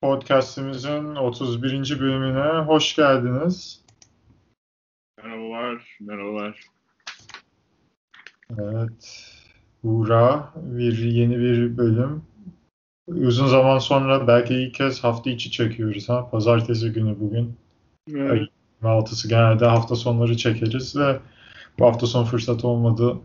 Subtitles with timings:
[0.00, 2.00] Podcast'imizin 31.
[2.00, 3.84] bölümüne hoş geldiniz.
[5.22, 6.60] Merhabalar, merhabalar.
[8.58, 9.26] Evet,
[9.82, 12.22] Uğra bir yeni bir bölüm.
[13.06, 16.30] Uzun zaman sonra belki ilk kez hafta içi çekiyoruz ha.
[16.30, 17.56] Pazartesi günü bugün.
[18.14, 18.48] Evet.
[18.82, 21.18] 26'sı genelde hafta sonları çekeriz ve
[21.78, 23.18] bu hafta son fırsat olmadı.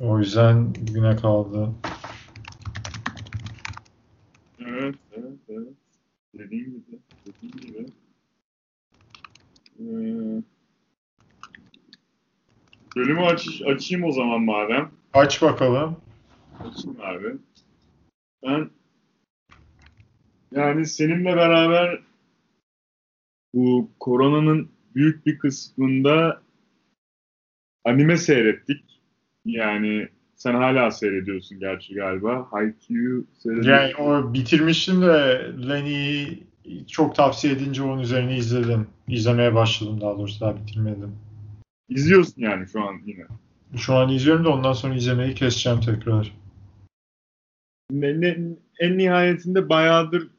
[0.00, 1.68] O yüzden bugüne kaldı.
[4.66, 5.68] Evet, evet, evet.
[6.38, 7.86] Dediğim gibi, dediğim gibi.
[9.80, 10.42] Ee,
[13.12, 14.90] bölümü aç, açayım o zaman madem.
[15.14, 15.96] Aç bakalım.
[16.60, 17.36] Açayım abi.
[18.42, 18.70] Ben
[20.52, 22.00] yani seninle beraber
[23.54, 26.42] bu koronanın büyük bir kısmında
[27.84, 29.00] anime seyrettik.
[29.44, 32.48] Yani sen hala seyrediyorsun gerçi galiba.
[32.50, 33.70] Haikyuu seyrediyorsun.
[33.70, 36.42] Yani o bitirmiştim de Lenny'i
[36.88, 38.86] çok tavsiye edince onun üzerine izledim.
[39.08, 41.16] İzlemeye başladım daha doğrusu daha bitirmedim.
[41.88, 43.26] İzliyorsun yani şu an yine.
[43.76, 46.32] Şu an izliyorum da ondan sonra izlemeyi keseceğim tekrar.
[47.90, 50.30] Ne- en nihayetinde bayağıdır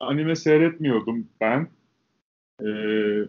[0.00, 1.68] anime seyretmiyordum ben.
[2.66, 3.28] Ee,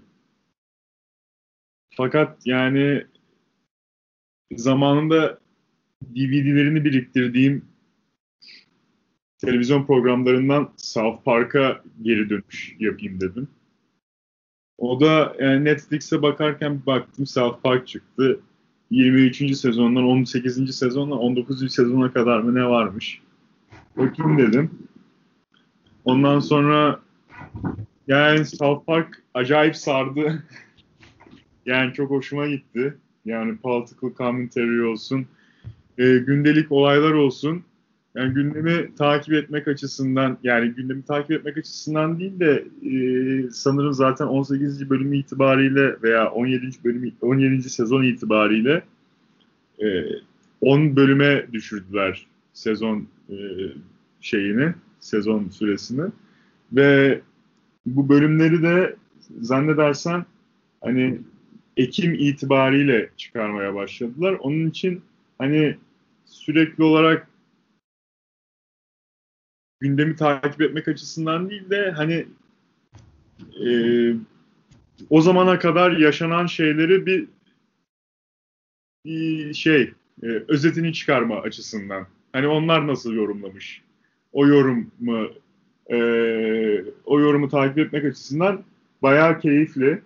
[1.95, 3.05] fakat yani
[4.55, 5.39] zamanında
[6.03, 7.65] DVD'lerini biriktirdiğim
[9.37, 13.47] televizyon programlarından South Park'a geri dönüş yapayım dedim.
[14.77, 18.39] O da yani Netflix'e bakarken baktım South Park çıktı.
[18.91, 19.57] 23.
[19.57, 20.75] sezondan 18.
[20.75, 21.73] sezondan 19.
[21.73, 23.21] sezona kadar mı ne varmış?
[23.97, 24.71] Bakayım dedim.
[26.05, 26.99] Ondan sonra
[28.07, 30.43] yani South Park acayip sardı.
[31.65, 32.97] yani çok hoşuma gitti.
[33.25, 35.25] Yani political commentary olsun,
[35.97, 37.63] e, gündelik olaylar olsun.
[38.17, 44.25] Yani gündemi takip etmek açısından, yani gündemi takip etmek açısından değil de e, sanırım zaten
[44.25, 44.89] 18.
[44.89, 46.69] bölümü itibariyle veya 17.
[46.83, 47.69] bölüm 17.
[47.69, 48.83] sezon itibariyle
[49.83, 50.03] e,
[50.61, 53.35] 10 bölüme düşürdüler sezon e,
[54.21, 56.05] şeyini, sezon süresini
[56.73, 57.21] ve
[57.85, 58.95] bu bölümleri de
[59.41, 60.25] zannedersen
[60.81, 61.19] hani
[61.77, 64.37] Ekim itibariyle çıkarmaya başladılar.
[64.39, 65.01] Onun için
[65.37, 65.77] hani
[66.25, 67.27] sürekli olarak
[69.79, 72.27] gündemi takip etmek açısından değil de hani
[73.65, 73.69] e,
[75.09, 77.27] o zamana kadar yaşanan şeyleri bir,
[79.05, 79.93] bir şey
[80.23, 82.07] e, özetini çıkarma açısından.
[82.33, 83.81] Hani onlar nasıl yorumlamış?
[84.31, 85.29] O yorumu
[85.91, 85.97] e,
[87.05, 88.63] o yorumu takip etmek açısından
[89.01, 90.01] bayağı keyifli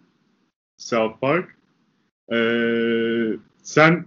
[0.78, 1.56] South Park.
[2.34, 2.38] E,
[3.64, 4.06] sen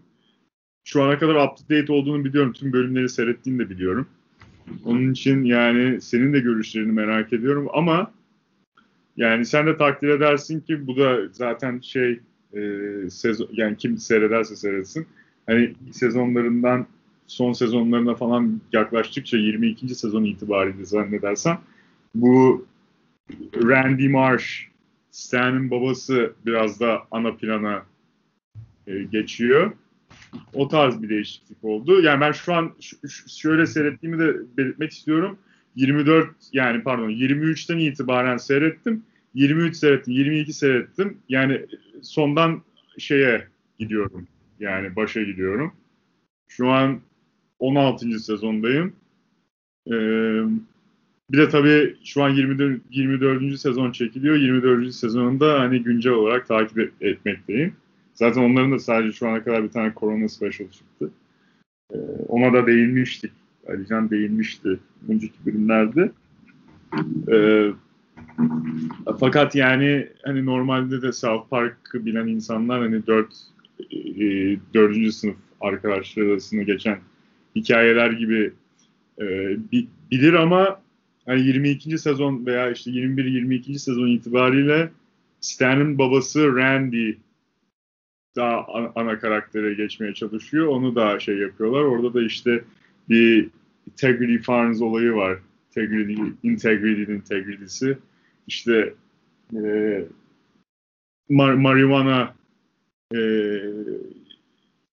[0.85, 2.53] şu ana kadar up olduğunu biliyorum.
[2.53, 4.09] Tüm bölümleri seyrettiğini de biliyorum.
[4.85, 8.13] Onun için yani senin de görüşlerini merak ediyorum ama
[9.17, 12.21] yani sen de takdir edersin ki bu da zaten şey
[12.55, 12.61] e,
[13.11, 15.07] sezon yani kim seyrederse seyretsin.
[15.47, 16.87] Hani sezonlarından
[17.27, 19.95] son sezonlarına falan yaklaştıkça 22.
[19.95, 21.59] sezon itibariyle zannedersem
[22.15, 22.67] bu
[23.57, 24.69] Randy Marsh
[25.11, 27.83] Stan'ın babası biraz da ana plana
[28.87, 29.73] e, geçiyor.
[30.55, 32.03] O tarz bir değişiklik oldu.
[32.03, 32.73] Yani ben şu an
[33.29, 35.39] şöyle seyrettiğimi de belirtmek istiyorum.
[35.77, 39.03] 24 yani pardon 23'ten itibaren seyrettim.
[39.35, 41.19] 23 seyrettim, 22 seyrettim.
[41.29, 41.67] Yani
[42.03, 42.63] sondan
[42.99, 43.49] şeye
[43.79, 44.29] gidiyorum.
[44.61, 45.73] Yani başa gidiyorum.
[46.49, 47.01] Şu an
[47.59, 48.19] 16.
[48.19, 48.97] sezondayım.
[49.87, 49.93] Ee,
[51.31, 52.81] bir de tabii şu an 24.
[52.91, 53.59] 24.
[53.59, 54.37] sezon çekiliyor.
[54.37, 54.95] 24.
[54.95, 57.77] sezonunda hani güncel olarak takip et- etmekteyim.
[58.15, 61.11] Zaten onların da sadece şu ana kadar bir tane Corona Special çıktı.
[61.93, 61.97] Ee,
[62.29, 63.33] ona da değinmiştik.
[63.69, 66.13] Alican değinmişti önceki bölümlerde.
[67.33, 67.71] Ee,
[69.21, 73.27] fakat yani hani normalde de South Park'ı bilen insanlar hani 4
[73.91, 73.95] e,
[74.75, 75.15] 4.
[75.15, 76.99] sınıf arkadaşlar arasında geçen
[77.57, 78.53] hikayeler gibi
[79.21, 79.25] e,
[79.73, 80.81] bi- bilir ama
[81.27, 81.99] hani 22.
[81.99, 83.79] sezon veya işte 21-22.
[83.79, 84.91] sezon itibariyle
[85.41, 87.13] Stan'ın babası Randy
[88.37, 90.67] daha ana, karaktere geçmeye çalışıyor.
[90.67, 91.83] Onu da şey yapıyorlar.
[91.83, 92.65] Orada da işte
[93.09, 93.49] bir
[93.87, 95.39] Integrity Farms olayı var.
[95.69, 97.99] Integrity, Integrity'nin integrity'si.
[98.47, 98.95] İşte
[99.55, 99.59] e,
[101.31, 102.35] mar- marijuana
[103.15, 103.19] e,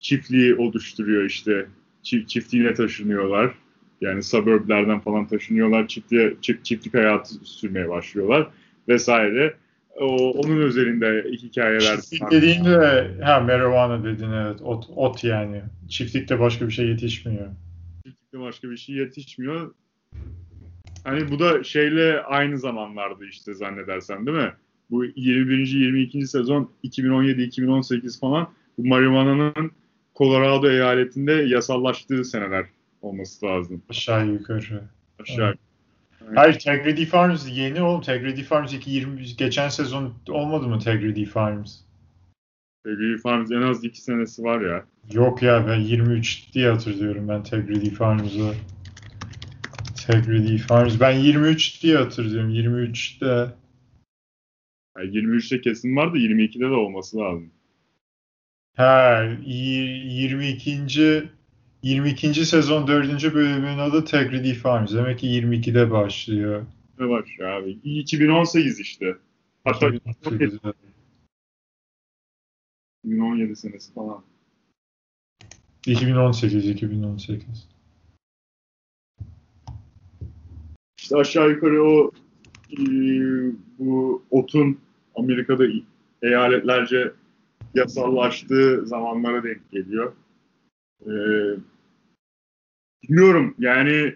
[0.00, 1.67] çiftliği oluşturuyor işte.
[2.02, 3.55] Çift, çiftliğine taşınıyorlar.
[4.00, 5.88] Yani suburblerden falan taşınıyorlar.
[5.88, 8.49] Çiftliğe, çift, çiftlik hayatı sürmeye başlıyorlar
[8.88, 9.55] vesaire.
[10.00, 11.97] O, onun üzerinde hikayeler.
[11.97, 15.62] Çiftlik dediğinde ha marijuana dedin evet ot, ot yani.
[15.89, 17.47] Çiftlikte başka bir şey yetişmiyor.
[18.06, 19.75] Çiftlikte başka bir şey yetişmiyor.
[21.05, 24.53] Hani bu da şeyle aynı zamanlardı işte zannedersen değil mi?
[24.91, 25.67] Bu 21.
[25.67, 26.27] 22.
[26.27, 28.49] sezon 2017-2018 falan
[28.79, 29.71] bu marihuana'nın
[30.17, 32.67] Colorado eyaletinde yasallaştığı seneler
[33.03, 33.83] olması lazım.
[33.89, 34.83] Aşağı yukarı.
[35.19, 35.49] Aşağı.
[35.49, 35.68] Evet.
[36.34, 38.00] Hayır Tegrity Farms yeni oğlum.
[38.00, 41.80] Tegrity Farms 2020 geçen sezon olmadı mı Tegrity Farms?
[42.84, 44.84] Tegrity Farms en az 2 senesi var ya.
[45.12, 48.54] Yok ya ben 23 diye hatırlıyorum ben Tegrity Farms'ı.
[50.06, 51.00] Tegrity Farms.
[51.00, 52.50] Ben 23 diye hatırlıyorum.
[52.50, 53.54] 23'te.
[54.98, 57.50] Yani 23'te kesin var da 22'de de olması lazım.
[58.76, 61.38] Ha, 22.
[61.82, 62.46] 22.
[62.46, 63.34] sezon 4.
[63.34, 64.94] bölümün adı Tegrity Farms.
[64.94, 66.66] Demek ki 22'de başlıyor.
[67.00, 67.70] Ne var abi?
[67.84, 69.16] 2018 işte.
[69.64, 69.90] Hatta
[73.04, 74.22] 2017 senesi falan.
[75.86, 77.69] 2018, 2018.
[80.98, 82.10] İşte aşağı yukarı o
[82.72, 82.78] e,
[83.78, 84.78] bu otun
[85.16, 85.64] Amerika'da
[86.22, 87.12] eyaletlerce
[87.75, 90.12] yasallaştığı zamanlara denk geliyor.
[91.06, 91.56] Ee,
[93.03, 94.15] bilmiyorum yani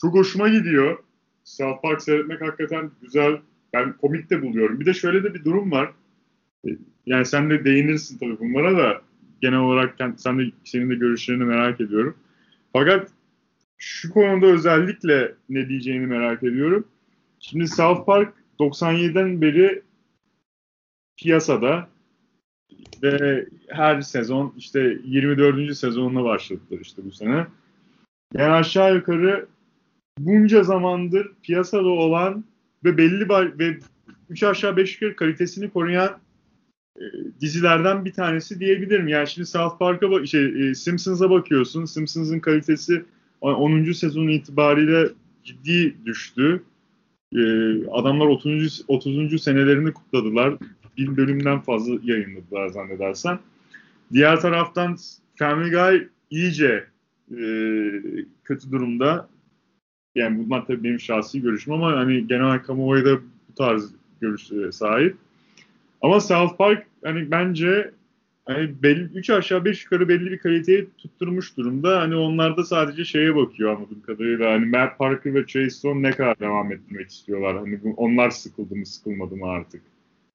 [0.00, 0.98] çok hoşuma gidiyor.
[1.44, 3.40] South Park seyretmek hakikaten güzel.
[3.72, 4.80] Ben komik de buluyorum.
[4.80, 5.92] Bir de şöyle de bir durum var.
[6.66, 6.70] Ee,
[7.06, 9.02] yani sen de değinirsin tabii bunlara da
[9.40, 12.16] genel olarak sen de senin de görüşlerini merak ediyorum.
[12.72, 13.10] Fakat
[13.78, 16.88] şu konuda özellikle ne diyeceğini merak ediyorum.
[17.40, 19.82] Şimdi South Park 97'den beri
[21.16, 21.88] piyasada
[23.02, 25.76] ve her sezon işte 24.
[25.76, 27.46] sezonuna başladılar işte bu sene.
[28.34, 29.46] Yani aşağı yukarı
[30.18, 32.44] bunca zamandır piyasada olan
[32.84, 33.28] ve belli
[33.58, 33.78] ve
[34.30, 36.18] 3 aşağı 5 yukarı kalitesini koruyan
[36.98, 37.04] e,
[37.40, 39.08] dizilerden bir tanesi diyebilirim.
[39.08, 41.84] Yani şimdi South Park'a şey e, Simpsons'a bakıyorsun.
[41.84, 43.04] Simpsons'ın kalitesi
[43.40, 43.92] 10.
[43.92, 45.08] sezon itibariyle
[45.44, 46.62] ciddi düştü.
[47.36, 47.40] E,
[47.90, 48.84] adamlar 30.
[48.88, 49.42] 30.
[49.42, 50.54] senelerini kutladılar
[50.98, 53.38] bin bölümden fazla yayınladılar zannedersen.
[54.12, 54.96] Diğer taraftan
[55.36, 56.84] Family Guy iyice
[57.30, 57.38] e,
[58.44, 59.28] kötü durumda.
[60.14, 63.16] Yani bunlar tabii benim şahsi görüşüm ama hani genel kamuoyu da
[63.48, 65.16] bu tarz görüşlere sahip.
[66.02, 67.90] Ama South Park hani bence
[68.46, 72.00] hani belli, üç aşağı beş yukarı belli bir kaliteyi tutturmuş durumda.
[72.00, 74.52] Hani onlar da sadece şeye bakıyor anladığım kadarıyla.
[74.52, 77.56] Hani Matt Parker ve Chase Stone ne kadar devam ettirmek istiyorlar.
[77.56, 79.82] Hani bu, onlar sıkıldı mı sıkılmadı mı artık.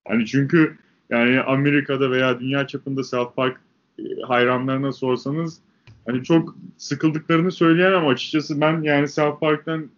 [0.08, 0.78] Hani çünkü
[1.10, 3.60] yani Amerika'da veya dünya çapında South Park
[3.98, 5.60] e, hayranlarına sorsanız
[6.06, 9.90] hani çok sıkıldıklarını söyleyen ama açıkçası ben yani South Park'tan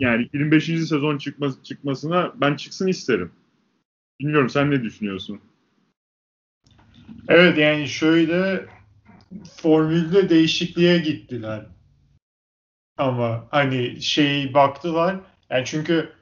[0.00, 0.64] yani 25.
[0.64, 3.32] sezon çıkması, çıkmasına ben çıksın isterim.
[4.20, 5.40] Bilmiyorum sen ne düşünüyorsun?
[7.28, 8.66] Evet yani şöyle
[9.56, 11.66] formülde değişikliğe gittiler.
[12.96, 15.16] Ama hani şey baktılar.
[15.50, 16.12] Yani çünkü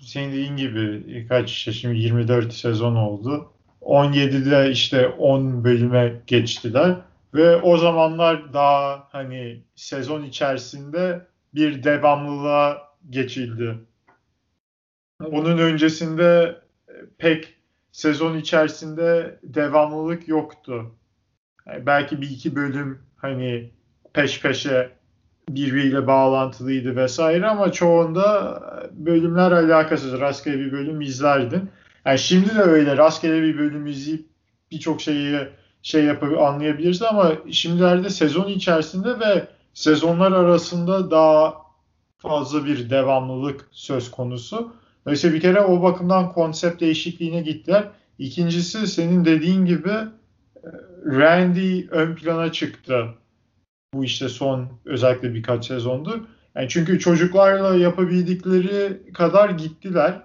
[0.00, 3.52] senin dediğin gibi kaç işte şimdi 24 sezon oldu.
[3.82, 6.96] 17'de işte 10 bölüme geçtiler
[7.34, 13.78] ve o zamanlar daha hani sezon içerisinde bir devamlılığa geçildi.
[15.24, 16.60] Onun öncesinde
[17.18, 17.54] pek
[17.92, 20.94] sezon içerisinde devamlılık yoktu.
[21.66, 23.70] Yani belki bir iki bölüm hani
[24.12, 24.99] peş peşe
[25.54, 28.62] birbiriyle bağlantılıydı vesaire ama çoğunda
[28.92, 30.20] bölümler alakasız.
[30.20, 31.70] Rastgele bir bölüm izlerdin.
[32.04, 34.26] Yani şimdi de öyle rastgele bir bölüm izleyip
[34.70, 35.38] birçok şeyi
[35.82, 41.54] şey yapıp anlayabiliriz ama şimdilerde sezon içerisinde ve sezonlar arasında daha
[42.18, 44.72] fazla bir devamlılık söz konusu.
[45.04, 47.88] Dolayısıyla bir kere o bakımdan konsept değişikliğine gittiler.
[48.18, 49.92] İkincisi senin dediğin gibi
[51.06, 53.08] Randy ön plana çıktı
[53.94, 56.20] bu işte son özellikle birkaç sezondur.
[56.54, 60.22] Yani çünkü çocuklarla yapabildikleri kadar gittiler.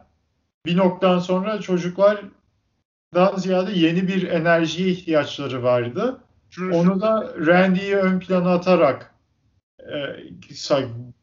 [0.65, 6.19] Bir noktadan sonra çocuklardan ziyade yeni bir enerjiye ihtiyaçları vardı.
[6.49, 9.13] Şunu, Onu da Randy'yi ön plana atarak
[9.79, 9.93] e,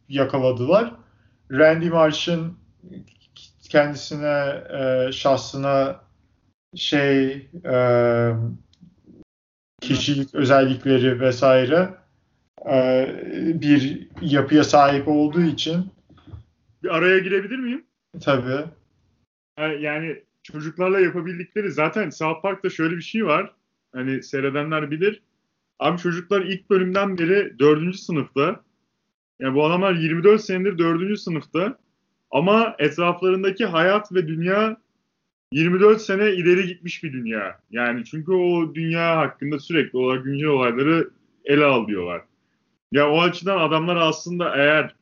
[0.08, 0.94] yakaladılar.
[1.52, 2.58] Randy Marsh'ın
[3.68, 6.00] kendisine, e, şahsına
[6.74, 7.32] şey
[7.64, 7.76] e,
[9.80, 12.01] kişilik özellikleri vesaire
[12.70, 13.08] e,
[13.60, 15.86] bir yapıya sahip olduğu için.
[16.82, 17.84] Bir araya girebilir miyim?
[18.24, 18.64] Tabii.
[19.58, 23.52] Yani çocuklarla yapabildikleri zaten South Park'ta şöyle bir şey var.
[23.92, 25.22] Hani seyredenler bilir.
[25.78, 28.60] Abi çocuklar ilk bölümden beri dördüncü sınıfta.
[29.40, 31.78] Yani bu adamlar 24 senedir dördüncü sınıfta.
[32.30, 34.76] Ama etraflarındaki hayat ve dünya
[35.52, 37.60] 24 sene ileri gitmiş bir dünya.
[37.70, 41.10] Yani çünkü o dünya hakkında sürekli olarak güncel olayları
[41.44, 42.22] ele alıyorlar.
[42.92, 44.94] Ya o açıdan adamlar aslında eğer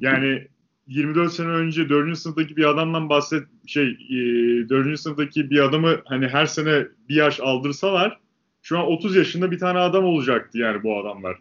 [0.00, 0.48] yani
[0.86, 2.18] 24 sene önce 4.
[2.18, 5.00] sınıftaki bir adamdan bahset şey e, 4.
[5.00, 8.20] sınıftaki bir adamı hani her sene bir yaş aldırsalar
[8.62, 11.38] şu an 30 yaşında bir tane adam olacaktı yani bu adamlar.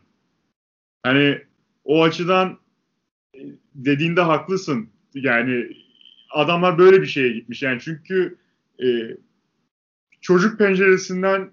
[1.04, 1.42] Hani
[1.84, 2.60] o açıdan
[3.36, 3.40] e,
[3.76, 4.90] dediğinde haklısın.
[5.14, 5.68] Yani
[6.30, 7.62] adamlar böyle bir şeye gitmiş.
[7.62, 8.38] Yani çünkü
[8.84, 8.88] e,
[10.22, 11.52] çocuk penceresinden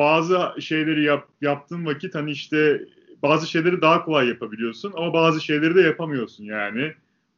[0.00, 2.80] bazı şeyleri yap, yaptığın vakit hani işte
[3.22, 6.92] bazı şeyleri daha kolay yapabiliyorsun ama bazı şeyleri de yapamıyorsun yani.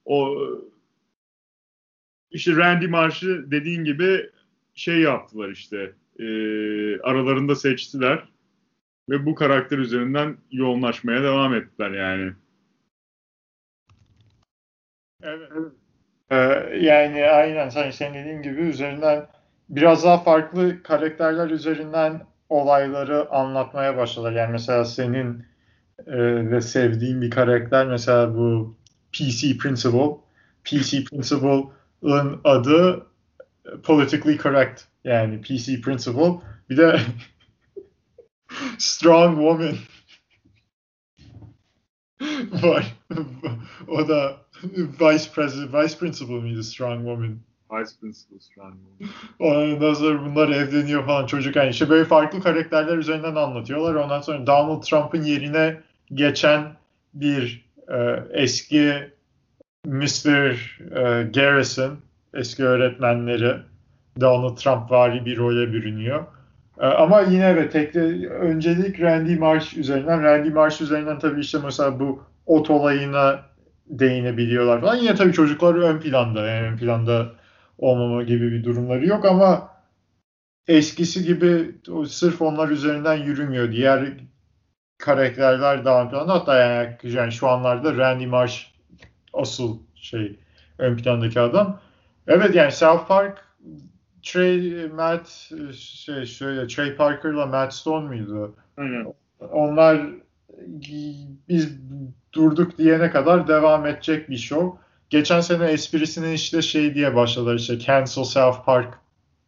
[0.04, 0.37] O
[2.31, 4.31] işte Randy Marsh'ı dediğin gibi
[4.75, 6.25] şey yaptılar işte e,
[7.00, 8.28] aralarında seçtiler
[9.11, 12.33] ve bu karakter üzerinden yoğunlaşmaya devam ettiler yani.
[15.23, 15.52] Evet.
[16.31, 16.37] Ee,
[16.81, 19.26] yani aynen sen senin dediğin gibi üzerinden
[19.69, 24.32] biraz daha farklı karakterler üzerinden olayları anlatmaya başladılar.
[24.32, 25.44] Yani mesela senin
[26.06, 28.76] e, ve sevdiğin bir karakter mesela bu
[29.12, 30.16] PC Principal.
[30.64, 33.06] PC Principal'ın adı
[33.82, 34.82] politically correct.
[35.04, 36.40] Yani PC Principal.
[36.71, 37.00] Bir de
[38.78, 39.76] Strong Woman
[42.62, 42.97] var.
[43.88, 44.37] o da
[45.00, 47.38] Vice President, Vice Principal mıydı Strong Woman?
[47.73, 49.75] Vice Principal Strong Woman.
[49.75, 51.57] Ondan sonra bunlar evleniyor falan çocuk.
[51.57, 53.95] Yani işte böyle farklı karakterler üzerinden anlatıyorlar.
[53.95, 55.81] Ondan sonra Donald Trump'ın yerine
[56.14, 56.62] geçen
[57.14, 59.11] bir e, eski
[59.87, 60.50] Mr.
[60.97, 61.99] E, Garrison,
[62.35, 63.57] eski öğretmenleri
[64.21, 66.25] Donald Trump vari bir role bürünüyor.
[66.81, 70.23] E, ama yine evet tek de öncelik Randy Marsh üzerinden.
[70.23, 73.41] Randy Marsh üzerinden tabii işte mesela bu ot olayına
[73.87, 74.97] değinebiliyorlar falan.
[74.97, 76.47] Yine tabii çocuklar ön planda.
[76.47, 77.33] Yani ön planda
[77.83, 79.71] olmama gibi bir durumları yok ama
[80.69, 81.75] eskisi gibi
[82.09, 83.73] sırf onlar üzerinden yürümüyor.
[83.73, 84.12] Diğer
[84.99, 86.35] karakterler daha ön planda.
[86.35, 88.67] Hatta yani, yani şu anlarda Randy Marsh
[89.33, 90.39] asıl şey
[90.79, 91.81] ön plandaki adam.
[92.27, 93.45] Evet yani South Park
[94.23, 95.29] Trey Matt
[95.75, 98.57] şey şöyle Trey Parker'la Matt Stone muydu?
[98.77, 99.15] Aynen.
[99.53, 100.01] Onlar
[101.49, 101.79] biz
[102.33, 104.82] durduk diyene kadar devam edecek bir show.
[105.12, 108.99] Geçen sene esprisini işte şey diye başladılar işte cancel South Park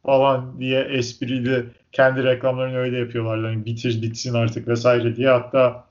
[0.06, 3.50] falan diye esprili kendi reklamlarını öyle yapıyorlar.
[3.50, 5.28] Yani bitir bitsin artık vesaire diye.
[5.28, 5.84] Hatta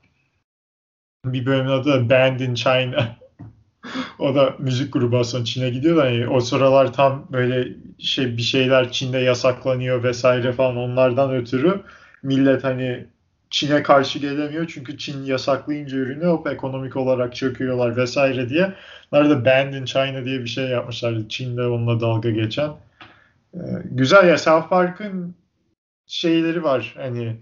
[1.24, 3.16] bir bölümün adı Band in China.
[4.18, 8.92] o da müzik grubu aslında Çin'e gidiyor yani o sıralar tam böyle şey bir şeyler
[8.92, 11.80] Çin'de yasaklanıyor vesaire falan onlardan ötürü
[12.22, 13.06] millet hani
[13.54, 18.74] Çin'e karşı gelemiyor çünkü Çin yasaklayınca ürünü hop ekonomik olarak çöküyorlar vesaire diye.
[19.12, 21.28] Nerede Band in China diye bir şey yapmışlar.
[21.28, 22.70] Çin'de onunla dalga geçen.
[23.54, 25.34] Ee, güzel ya South Park'ın
[26.06, 27.36] şeyleri var hani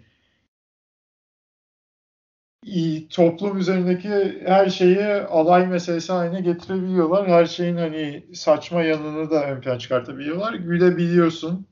[2.64, 7.28] iyi, toplum üzerindeki her şeyi alay meselesi haline getirebiliyorlar.
[7.28, 10.54] Her şeyin hani saçma yanını da ön plana çıkartabiliyorlar.
[10.54, 11.66] Gülebiliyorsun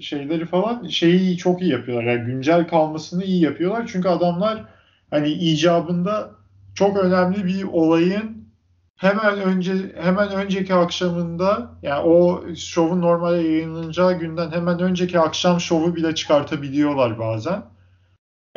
[0.00, 2.04] şeyleri falan şeyi çok iyi yapıyorlar.
[2.04, 3.86] Yani güncel kalmasını iyi yapıyorlar.
[3.92, 4.64] Çünkü adamlar
[5.10, 6.30] hani icabında
[6.74, 8.48] çok önemli bir olayın
[8.96, 15.96] hemen önce hemen önceki akşamında yani o şovun normal yayınlanacağı günden hemen önceki akşam şovu
[15.96, 17.62] bile çıkartabiliyorlar bazen.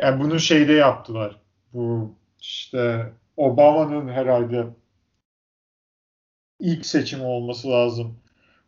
[0.00, 1.40] Yani bunu şeyde yaptılar.
[1.72, 4.66] Bu işte Obama'nın herhalde
[6.60, 8.18] ilk seçim olması lazım.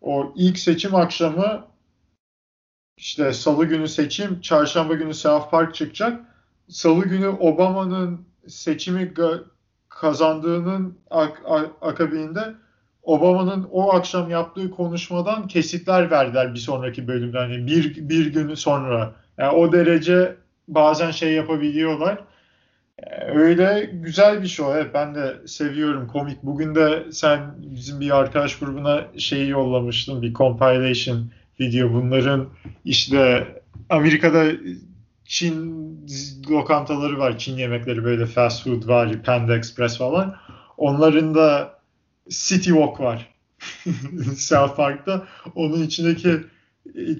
[0.01, 1.65] O ilk seçim akşamı
[2.99, 6.21] işte salı günü seçim, çarşamba günü South Park çıkacak.
[6.69, 9.15] Salı günü Obama'nın seçimi
[9.89, 11.43] kazandığının ak
[11.81, 12.55] akabinde
[13.03, 17.39] Obama'nın o akşam yaptığı konuşmadan kesitler verdiler bir sonraki bölümde.
[17.39, 19.13] Hani bir, bir günü sonra.
[19.39, 20.37] Yani o derece
[20.69, 22.19] bazen şey yapabiliyorlar.
[23.35, 24.75] Öyle güzel bir şey o.
[24.75, 26.43] Evet, ben de seviyorum komik.
[26.43, 30.23] Bugün de sen bizim bir arkadaş grubuna şeyi yollamıştın.
[30.23, 31.93] Bir compilation video.
[31.93, 32.49] Bunların
[32.85, 33.49] işte
[33.89, 34.53] Amerika'da
[35.25, 35.79] Çin
[36.51, 37.39] lokantaları var.
[37.39, 39.23] Çin yemekleri böyle fast food var.
[39.23, 40.37] Panda Express falan.
[40.77, 41.79] Onların da
[42.29, 43.35] City Walk var.
[44.37, 45.27] South Park'ta.
[45.55, 46.41] Onun içindeki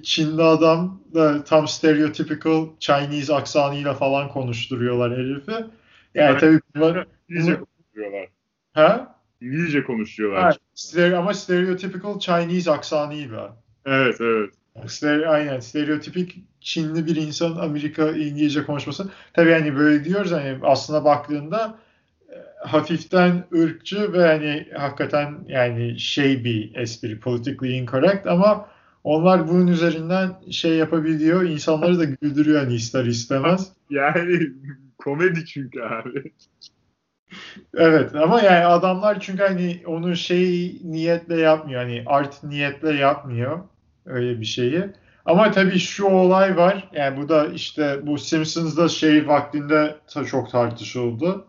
[0.03, 5.51] Çinli adam da tam stereotypical Chinese aksanıyla falan konuşturuyorlar herifi.
[5.51, 6.39] Yani evet.
[6.39, 7.07] tabii bunlar...
[7.29, 8.29] İngilizce konuşuyorlar.
[8.73, 9.15] Ha?
[9.41, 10.57] İngilizce konuşuyorlar.
[10.95, 13.57] Ha, ama stereotypical Chinese aksanıyla.
[13.85, 14.49] Evet, evet.
[14.87, 19.09] Stere, aynen stereotipik Çinli bir insan Amerika İngilizce konuşması.
[19.33, 21.79] Tabii yani böyle diyoruz hani aslına baktığında
[22.29, 22.35] e,
[22.67, 28.69] hafiften ırkçı ve hani hakikaten yani şey bir espri politically incorrect ama
[29.03, 31.43] onlar bunun üzerinden şey yapabiliyor.
[31.43, 33.71] insanları da güldürüyor hani ister istemez.
[33.89, 34.39] Yani
[34.97, 36.31] komedi çünkü abi.
[37.73, 41.81] Evet ama yani adamlar çünkü hani onu şey niyetle yapmıyor.
[41.81, 43.59] Hani art niyetle yapmıyor
[44.05, 44.83] öyle bir şeyi.
[45.25, 46.89] Ama tabii şu olay var.
[46.93, 49.95] Yani bu da işte bu Simpsons'da şey vaktinde
[50.27, 51.45] çok tartışıldı.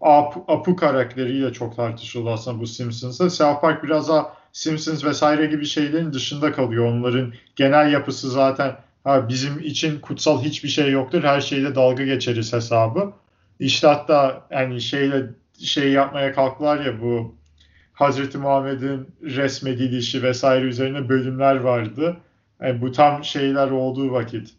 [0.00, 3.30] Apu, Apu karakteriyle çok tartışıldı aslında bu Simpsons'da.
[3.30, 6.84] South Park biraz daha Simpsons vesaire gibi şeylerin dışında kalıyor.
[6.84, 11.24] Onların genel yapısı zaten ha, bizim için kutsal hiçbir şey yoktur.
[11.24, 13.12] Her şeyde dalga geçeriz hesabı.
[13.60, 15.26] İşte hatta yani şeyle
[15.58, 17.34] şey yapmaya kalktılar ya bu
[17.92, 22.16] Hazreti Muhammed'in resmedilişi vesaire üzerine bölümler vardı.
[22.62, 24.54] Yani bu tam şeyler olduğu vakit.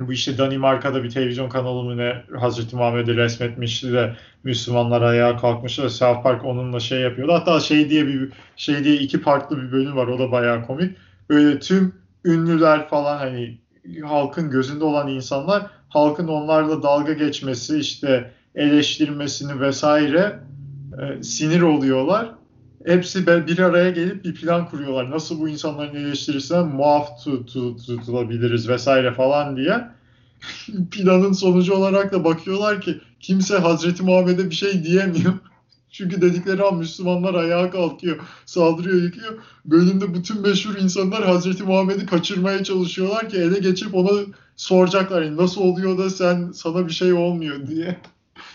[0.00, 5.82] Bu işte Danimarka'da bir televizyon kanalı mı ne Hazreti Muhammed'i resmetmişti de Müslümanlar ayağa kalkmıştı
[5.84, 7.32] ve South Park onunla şey yapıyordu.
[7.32, 10.06] Hatta şey diye bir şey diye iki farklı bir bölüm var.
[10.06, 10.96] O da bayağı komik.
[11.30, 11.94] Böyle tüm
[12.24, 13.58] ünlüler falan hani
[14.04, 20.40] halkın gözünde olan insanlar halkın onlarla dalga geçmesi işte eleştirmesini vesaire
[21.00, 22.38] e, sinir oluyorlar
[22.88, 25.10] hepsi bir araya gelip bir plan kuruyorlar.
[25.10, 27.24] Nasıl bu insanların eleştirisinden muaf
[27.86, 29.88] tutulabiliriz vesaire falan diye.
[30.90, 35.32] Planın sonucu olarak da bakıyorlar ki kimse Hazreti Muhammed'e bir şey diyemiyor.
[35.90, 38.16] Çünkü dedikleri an Müslümanlar ayağa kalkıyor,
[38.46, 39.38] saldırıyor, yıkıyor.
[39.64, 44.10] Bölümde bütün meşhur insanlar Hazreti Muhammed'i kaçırmaya çalışıyorlar ki ele geçip ona
[44.56, 45.22] soracaklar.
[45.22, 47.96] Yani nasıl oluyor da sen sana bir şey olmuyor diye.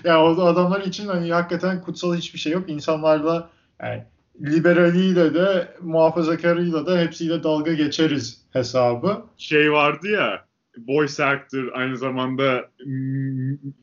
[0.03, 2.69] Yani o adamlar için hani hakikaten kutsal hiçbir şey yok.
[2.69, 3.49] İnsanlarla
[3.81, 4.03] yani
[4.41, 9.25] liberaliyle de muhafazakarıyla da hepsiyle dalga geçeriz hesabı.
[9.37, 10.45] Şey vardı ya
[10.87, 12.69] voice actor aynı zamanda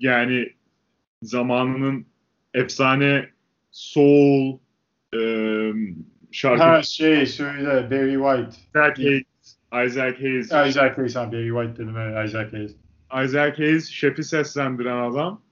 [0.00, 0.52] yani
[1.22, 2.06] zamanının
[2.54, 3.28] efsane
[3.70, 4.58] soul
[5.14, 5.20] e,
[6.30, 6.62] şarkı.
[6.62, 8.60] Ha şey söyle Barry White.
[8.70, 9.24] Isaac Hayes.
[9.86, 10.46] Isaac Hayes.
[10.46, 11.16] Isaac Hayes.
[11.16, 11.96] Barry White dedim.
[11.96, 12.76] Evet, Isaac Hayes.
[13.24, 15.42] Isaac Hayes şefi seslendiren adam.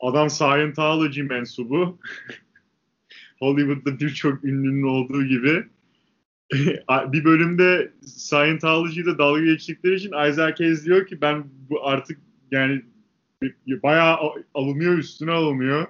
[0.00, 1.98] Adam Scientology mensubu.
[3.38, 5.64] Hollywood'da birçok ünlünün olduğu gibi
[7.12, 12.18] bir bölümde Scientology'de dalga geçtikleri için Isaac Hayes diyor ki ben bu artık
[12.50, 12.82] yani
[13.82, 14.18] bayağı
[14.54, 15.86] alınıyor üstüne alınıyor.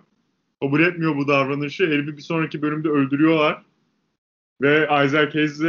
[0.63, 1.87] Kabul etmiyor bu davranışı.
[1.87, 3.63] Herifi bir sonraki bölümde öldürüyorlar.
[4.61, 5.61] Ve Isaac Hayes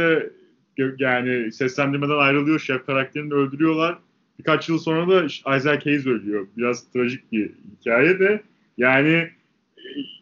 [0.98, 2.60] yani seslendirmeden ayrılıyor.
[2.60, 3.98] Şef karakterini öldürüyorlar.
[4.38, 5.24] Birkaç yıl sonra da
[5.56, 6.46] Isaac Hayes ölüyor.
[6.56, 8.42] Biraz trajik bir hikaye de.
[8.78, 9.30] Yani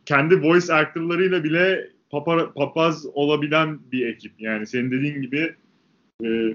[0.07, 4.33] kendi voice actor'larıyla bile papa, papaz olabilen bir ekip.
[4.39, 5.55] Yani senin dediğin gibi
[6.25, 6.55] e,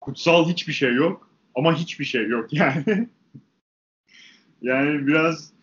[0.00, 3.08] kutsal hiçbir şey yok ama hiçbir şey yok yani.
[4.62, 5.55] yani biraz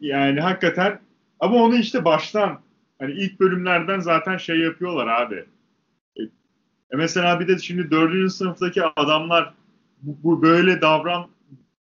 [0.00, 1.00] yani hakikaten
[1.40, 2.60] ama onu işte baştan
[2.98, 5.44] hani ilk bölümlerden zaten şey yapıyorlar abi.
[6.16, 6.22] E,
[6.92, 9.54] e mesela bir de şimdi dördüncü sınıftaki adamlar
[10.02, 11.28] bu, bu böyle davran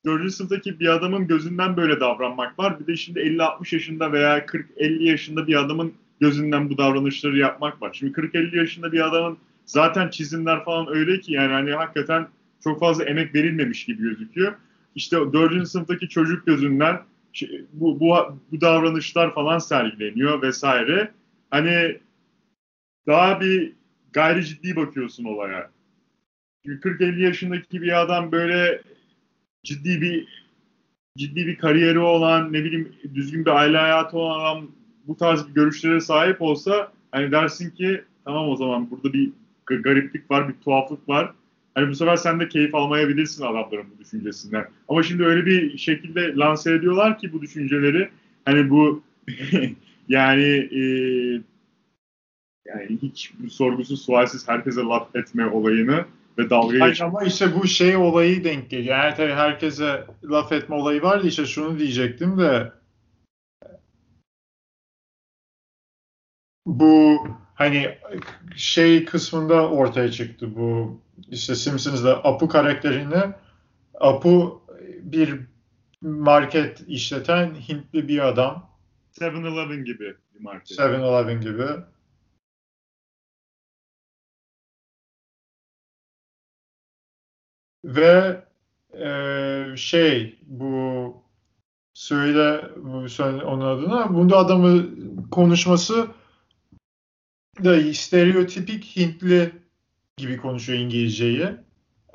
[0.04, 0.32] 4.
[0.32, 2.80] sınıftaki bir adamın gözünden böyle davranmak var.
[2.80, 7.90] Bir de şimdi 50-60 yaşında veya 40-50 yaşında bir adamın gözünden bu davranışları yapmak var.
[7.92, 12.28] Şimdi 40-50 yaşında bir adamın zaten çizimler falan öyle ki yani hani hakikaten
[12.64, 14.52] çok fazla emek verilmemiş gibi gözüküyor.
[14.94, 15.68] İşte 4.
[15.68, 17.00] sınıftaki çocuk gözünden
[17.72, 18.16] bu, bu,
[18.52, 21.12] bu davranışlar falan sergileniyor vesaire.
[21.50, 21.98] Hani
[23.06, 23.72] daha bir
[24.12, 25.70] gayri ciddi bakıyorsun olaya.
[26.66, 28.82] 40-50 yaşındaki bir adam böyle
[29.64, 30.28] ciddi bir
[31.18, 34.70] ciddi bir kariyeri olan, ne bileyim düzgün bir aile hayatı olan adam
[35.06, 39.30] bu tarz bir görüşlere sahip olsa hani dersin ki tamam o zaman burada bir
[39.66, 41.32] gariplik var, bir tuhaflık var.
[41.78, 44.68] Hani bu sefer sen de keyif almayabilirsin adamların bu düşüncesinden.
[44.88, 48.08] Ama şimdi öyle bir şekilde lanse ediyorlar ki bu düşünceleri
[48.44, 49.02] hani bu
[50.08, 50.82] yani e,
[52.66, 56.04] yani hiç sorgusuz sualsiz herkese laf etme olayını
[56.38, 57.00] ve dalga geç.
[57.00, 58.98] Ama işte bu şey olayı denk geliyor.
[58.98, 61.26] Yani tabii herkese laf etme olayı vardı.
[61.26, 62.72] İşte şunu diyecektim de
[66.66, 67.18] bu
[67.58, 67.98] hani
[68.56, 73.34] şey kısmında ortaya çıktı bu işte Simpsons'da Apu karakterini
[74.00, 74.62] Apu
[75.02, 75.40] bir
[76.00, 78.70] market işleten Hintli bir adam.
[79.20, 80.78] 7-Eleven gibi bir market.
[80.78, 81.66] 7-Eleven gibi.
[87.84, 88.44] Ve
[88.92, 91.14] e, şey bu
[91.94, 94.86] söyle bu söyle onun adına bunda adamı
[95.30, 96.08] konuşması
[97.64, 99.52] da stereotipik Hintli
[100.16, 101.46] gibi konuşuyor İngilizceyi.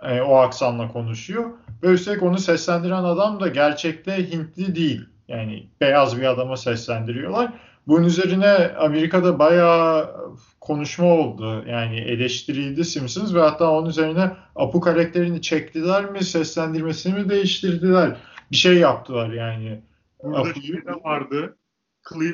[0.03, 1.51] E, o aksanla konuşuyor.
[1.84, 5.01] Ve üstelik onu seslendiren adam da gerçekte Hintli değil.
[5.27, 7.53] Yani beyaz bir adama seslendiriyorlar.
[7.88, 10.15] Bunun üzerine Amerika'da bayağı
[10.62, 11.63] konuşma oldu.
[11.67, 18.15] Yani eleştirildi Simpsons ve hatta onun üzerine Apu karakterini çektiler mi, seslendirmesini mi değiştirdiler
[18.51, 19.82] bir şey yaptılar yani.
[20.23, 21.58] Burada şey de vardı.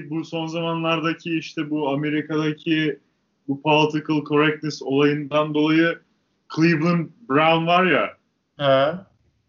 [0.09, 2.99] Bu son zamanlardaki işte bu Amerika'daki
[3.47, 5.99] bu political correctness olayından dolayı
[6.55, 8.17] Cleveland Brown var ya.
[8.57, 8.95] He.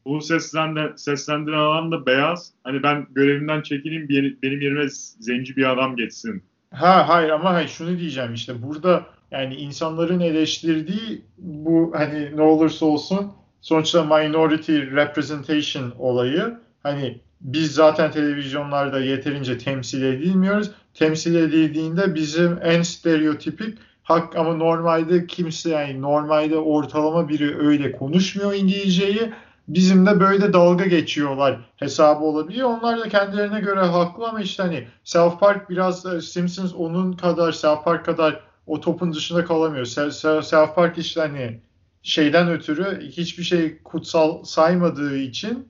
[0.05, 2.53] Bu seslendiren, seslendiren adam da beyaz.
[2.65, 4.09] Hani ben görevimden çekileyim
[4.43, 4.89] benim yerime
[5.21, 6.43] zenci bir adam geçsin.
[6.71, 12.87] Ha hayır ama hayır şunu diyeceğim işte burada yani insanların eleştirdiği bu hani ne olursa
[12.87, 20.71] olsun sonuçta minority representation olayı hani biz zaten televizyonlarda yeterince temsil edilmiyoruz.
[20.95, 28.55] Temsil edildiğinde bizim en stereotipik hak ama normalde kimse yani normalde ortalama biri öyle konuşmuyor
[28.55, 29.33] İngilizceyi.
[29.69, 32.69] Bizim de böyle dalga geçiyorlar hesabı olabiliyor.
[32.69, 37.53] Onlar da kendilerine göre haklı ama işte hani South Park biraz e, Simpsons onun kadar
[37.53, 39.85] South Park kadar o topun dışında kalamıyor.
[39.85, 41.61] South Park işte hani
[42.03, 45.69] şeyden ötürü hiçbir şey kutsal saymadığı için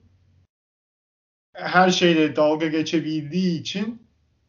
[1.53, 4.01] her şeyle dalga geçebildiği için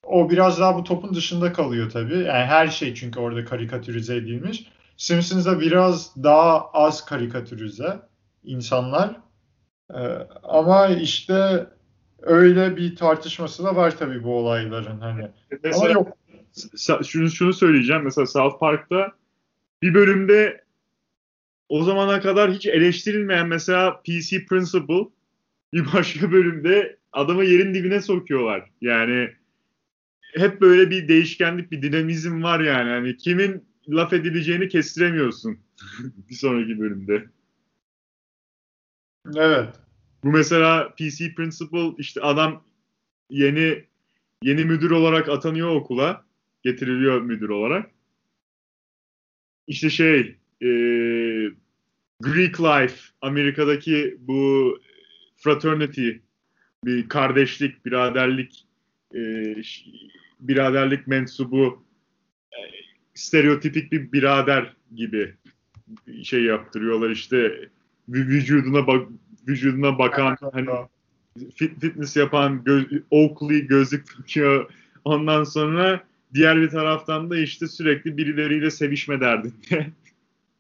[0.03, 2.19] o biraz daha bu topun dışında kalıyor tabii.
[2.19, 4.67] Yani her şey çünkü orada karikatürize edilmiş.
[4.97, 8.01] Simpsons'da biraz daha az karikatürize
[8.45, 9.17] insanlar.
[9.95, 9.99] Ee,
[10.43, 11.67] ama işte
[12.23, 15.29] öyle bir tartışması da var tabii bu olayların hani.
[15.62, 16.09] Mesela, ama yok.
[17.05, 18.03] Şunu, şunu söyleyeceğim.
[18.03, 19.12] Mesela South Park'ta
[19.83, 20.65] bir bölümde
[21.69, 25.05] o zamana kadar hiç eleştirilmeyen mesela PC Principle
[25.73, 28.71] bir başka bölümde adamı yerin dibine sokuyorlar.
[28.81, 29.31] Yani
[30.35, 32.91] hep böyle bir değişkenlik, bir dinamizm var yani.
[32.91, 35.59] Hani kimin laf edileceğini kestiremiyorsun
[36.31, 37.25] bir sonraki bölümde.
[39.37, 39.75] Evet.
[40.25, 42.65] Bu mesela PC Principal işte adam
[43.31, 43.85] yeni
[44.43, 46.25] yeni müdür olarak atanıyor okula.
[46.63, 47.91] Getiriliyor müdür olarak.
[49.67, 50.21] İşte şey
[50.61, 50.69] e,
[52.21, 54.79] Greek Life Amerika'daki bu
[55.42, 56.11] fraternity
[56.85, 58.66] bir kardeşlik, biraderlik
[59.14, 59.20] e,
[60.40, 61.85] biraderlik mensubu
[62.52, 62.61] e,
[63.14, 65.35] stereotipik bir birader gibi
[66.22, 67.11] şey yaptırıyorlar.
[67.11, 67.68] İşte
[68.09, 69.09] vücuduna bak
[69.48, 70.68] vücuduna bakan hani
[71.55, 74.70] fit, fitness yapan göz, Oakley gözlük takıyor
[75.05, 79.87] ondan sonra diğer bir taraftan da işte sürekli birileriyle sevişme derdinde.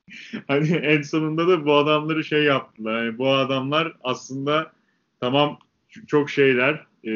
[0.48, 3.04] hani en sonunda da bu adamları şey yaptılar.
[3.04, 4.72] Yani bu adamlar aslında
[5.20, 5.58] tamam
[6.06, 7.10] çok şeyler e,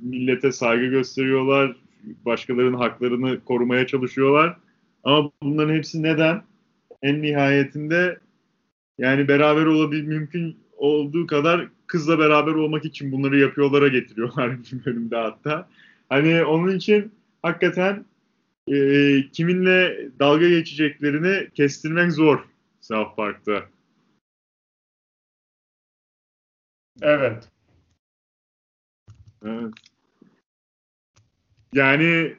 [0.00, 1.76] millete saygı gösteriyorlar,
[2.24, 4.56] başkalarının haklarını korumaya çalışıyorlar.
[5.04, 6.42] Ama bunların hepsi neden?
[7.02, 8.18] En nihayetinde
[8.98, 15.16] yani beraber olabil mümkün olduğu kadar kızla beraber olmak için bunları yapıyorlara getiriyorlar bir bölümde
[15.16, 15.68] hatta.
[16.08, 18.04] Hani onun için hakikaten
[18.74, 22.44] e, kiminle dalga geçeceklerini kestirmek zor
[22.80, 23.64] South Park'ta.
[27.02, 27.48] Evet.
[29.44, 29.74] Evet.
[31.74, 32.36] Yani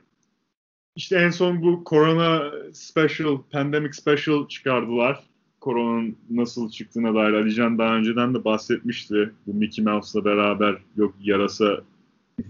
[0.95, 5.23] işte en son bu Corona Special, Pandemic Special çıkardılar.
[5.59, 9.33] Koronanın nasıl çıktığına dair Alican daha önceden de bahsetmişti.
[9.47, 11.83] Bu Mickey Mouse'la beraber yok yarasa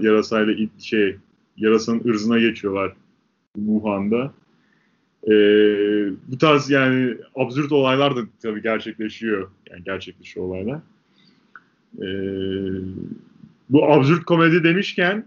[0.00, 1.16] yarasayla şey
[1.56, 2.94] yarasanın ırzına geçiyorlar
[3.56, 4.32] Wuhan'da.
[5.26, 5.32] Ee,
[6.28, 9.50] bu tarz yani absürt olaylar da tabii gerçekleşiyor.
[9.70, 10.80] Yani gerçekleşiyor olaylar.
[11.98, 12.06] Ee,
[13.70, 15.26] bu absürt komedi demişken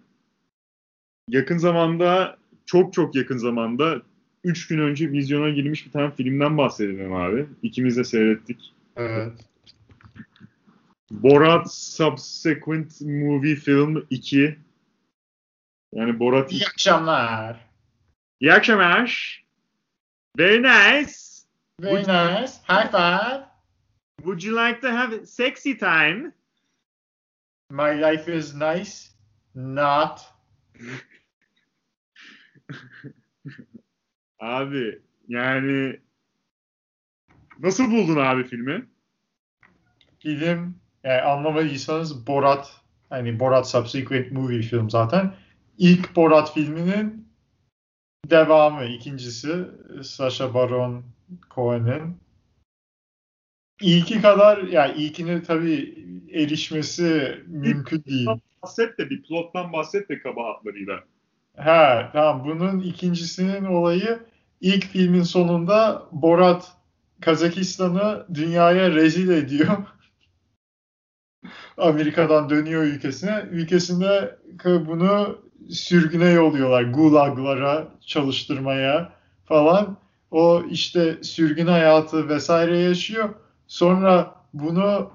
[1.29, 4.01] yakın zamanda çok çok yakın zamanda
[4.43, 7.45] 3 gün önce vizyona girmiş bir tane filmden bahsedelim abi.
[7.63, 8.73] İkimiz de seyrettik.
[8.95, 9.33] Evet.
[11.11, 14.57] Borat Subsequent Movie Film 2.
[15.95, 16.51] Yani Borat...
[16.51, 17.62] İyi akşamlar.
[18.43, 19.43] İyi akşamlar.
[20.37, 21.13] Very nice.
[21.81, 22.51] Very nice.
[22.67, 23.45] High five.
[24.17, 26.31] Would you like to have sexy time?
[27.69, 28.91] My life is nice.
[29.55, 30.33] Not.
[34.39, 35.99] abi yani
[37.59, 38.85] nasıl buldun abi filmi?
[40.19, 45.35] Film yani anlamadıysanız Borat hani Borat Subsequent Movie film zaten.
[45.77, 47.22] İlk Borat filminin
[48.29, 48.85] devamı.
[48.85, 49.55] ikincisi
[50.03, 51.03] Sacha Baron
[51.55, 52.23] Cohen'in
[53.81, 58.27] İlki kadar ya yani ilkini tabii erişmesi mümkün değil.
[58.63, 60.99] Bahset de bir plottan bahset de kaba hatlarıyla.
[61.57, 64.19] Ha tamam bunun ikincisinin olayı
[64.61, 66.71] ilk filmin sonunda Borat
[67.21, 69.77] Kazakistan'ı dünyaya rezil ediyor.
[71.77, 73.45] Amerika'dan dönüyor ülkesine.
[73.51, 76.83] Ülkesinde bunu sürgüne yolluyorlar.
[76.83, 79.13] Gulaglara çalıştırmaya
[79.45, 79.97] falan.
[80.31, 83.29] O işte sürgün hayatı vesaire yaşıyor.
[83.67, 85.11] Sonra bunu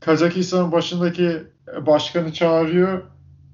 [0.00, 1.42] Kazakistan'ın başındaki
[1.86, 3.02] başkanı çağırıyor.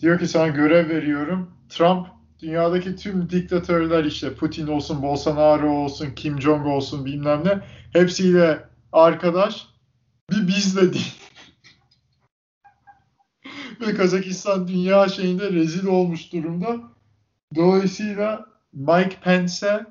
[0.00, 1.50] Diyor ki sana görev veriyorum.
[1.68, 2.06] Trump
[2.40, 7.60] dünyadaki tüm diktatörler işte Putin olsun, Bolsonaro olsun, Kim Jong olsun bilmem ne
[7.92, 9.66] hepsiyle arkadaş.
[10.30, 11.23] Bir bizle değil.
[13.80, 16.80] Ve Kazakistan dünya şeyinde rezil olmuş durumda.
[17.54, 19.86] Dolayısıyla Mike Pence'e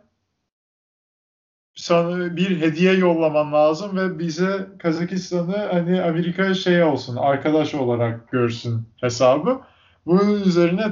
[1.76, 8.82] sana bir hediye yollaman lazım ve bize Kazakistan'ı hani Amerika şey olsun, arkadaş olarak görsün
[9.02, 9.62] hesabı.
[10.06, 10.92] Bunun üzerine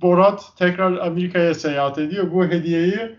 [0.00, 2.32] Borat tekrar Amerika'ya seyahat ediyor.
[2.32, 3.16] Bu hediyeyi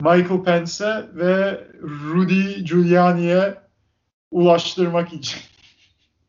[0.00, 3.54] Michael Pence'e ve Rudy Giuliani'ye
[4.30, 5.40] ulaştırmak için.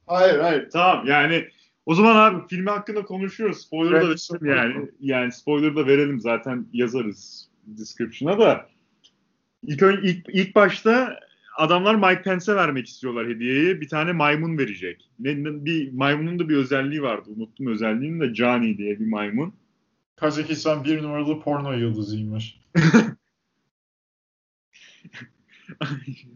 [0.08, 1.48] Hayır hayır tamam yani
[1.88, 3.62] o zaman abi filmi hakkında konuşuyoruz.
[3.62, 4.89] Spoiler da verelim yani.
[5.00, 8.69] Yani spoiler da verelim zaten yazarız description'a da.
[9.63, 11.19] İlk, ilk, ilk başta
[11.58, 13.82] adamlar Mike Pence'e vermek istiyorlar hediyeyi.
[13.82, 15.10] Bir tane maymun verecek.
[15.19, 17.30] Ne, ne, bir maymunun da bir özelliği vardı.
[17.36, 19.54] Unuttum özelliğini de Johnny diye bir maymun.
[20.15, 22.60] Kazakistan bir numaralı porno yıldızıymış.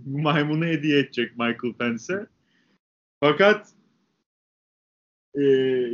[0.05, 2.25] maymunu hediye edecek Michael Pence'e.
[3.19, 3.73] Fakat
[5.35, 5.41] e,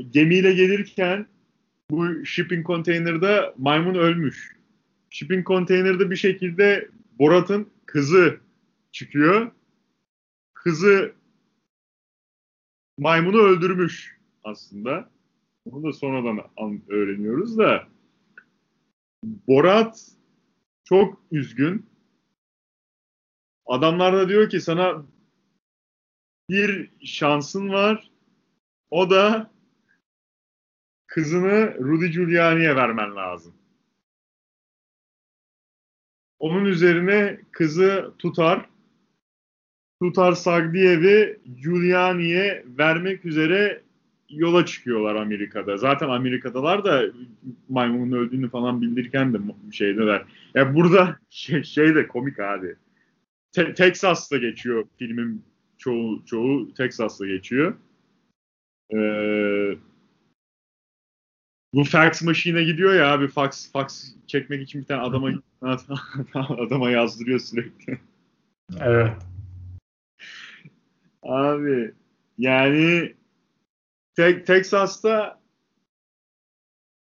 [0.09, 1.27] gemiyle gelirken
[1.91, 4.57] bu shipping konteynerda maymun ölmüş.
[5.09, 8.39] Shipping konteynerda bir şekilde Borat'ın kızı
[8.91, 9.51] çıkıyor.
[10.53, 11.13] Kızı
[12.97, 15.09] maymunu öldürmüş aslında.
[15.65, 16.39] Bunu da sonradan
[16.87, 17.87] öğreniyoruz da
[19.23, 20.11] Borat
[20.83, 21.85] çok üzgün.
[23.65, 25.05] Adamlar da diyor ki sana
[26.49, 28.11] bir şansın var.
[28.89, 29.51] O da
[31.07, 33.53] kızını Rudy Giuliani'ye vermen lazım.
[36.39, 38.69] Onun üzerine kızı tutar.
[40.01, 43.81] Tutar Sagdiev'i Giuliani'ye vermek üzere
[44.29, 45.77] yola çıkıyorlar Amerika'da.
[45.77, 47.03] Zaten Amerika'dalar da
[47.69, 49.37] maymunun öldüğünü falan bildirirken de
[49.71, 50.25] şeydeler.
[50.55, 52.75] Ya burada şey, şey de komik abi.
[53.51, 55.43] Te- Texas'ta geçiyor filmin
[55.77, 57.73] çoğu çoğu Texas'ta geçiyor.
[58.93, 59.77] Ee,
[61.73, 65.29] bu fax machine'e gidiyor ya abi fax fax çekmek için bir tane adama
[66.33, 67.99] adama yazdırıyor sürekli.
[68.79, 69.11] Evet.
[71.23, 71.93] Abi
[72.37, 73.13] yani
[74.15, 75.39] te Texas'ta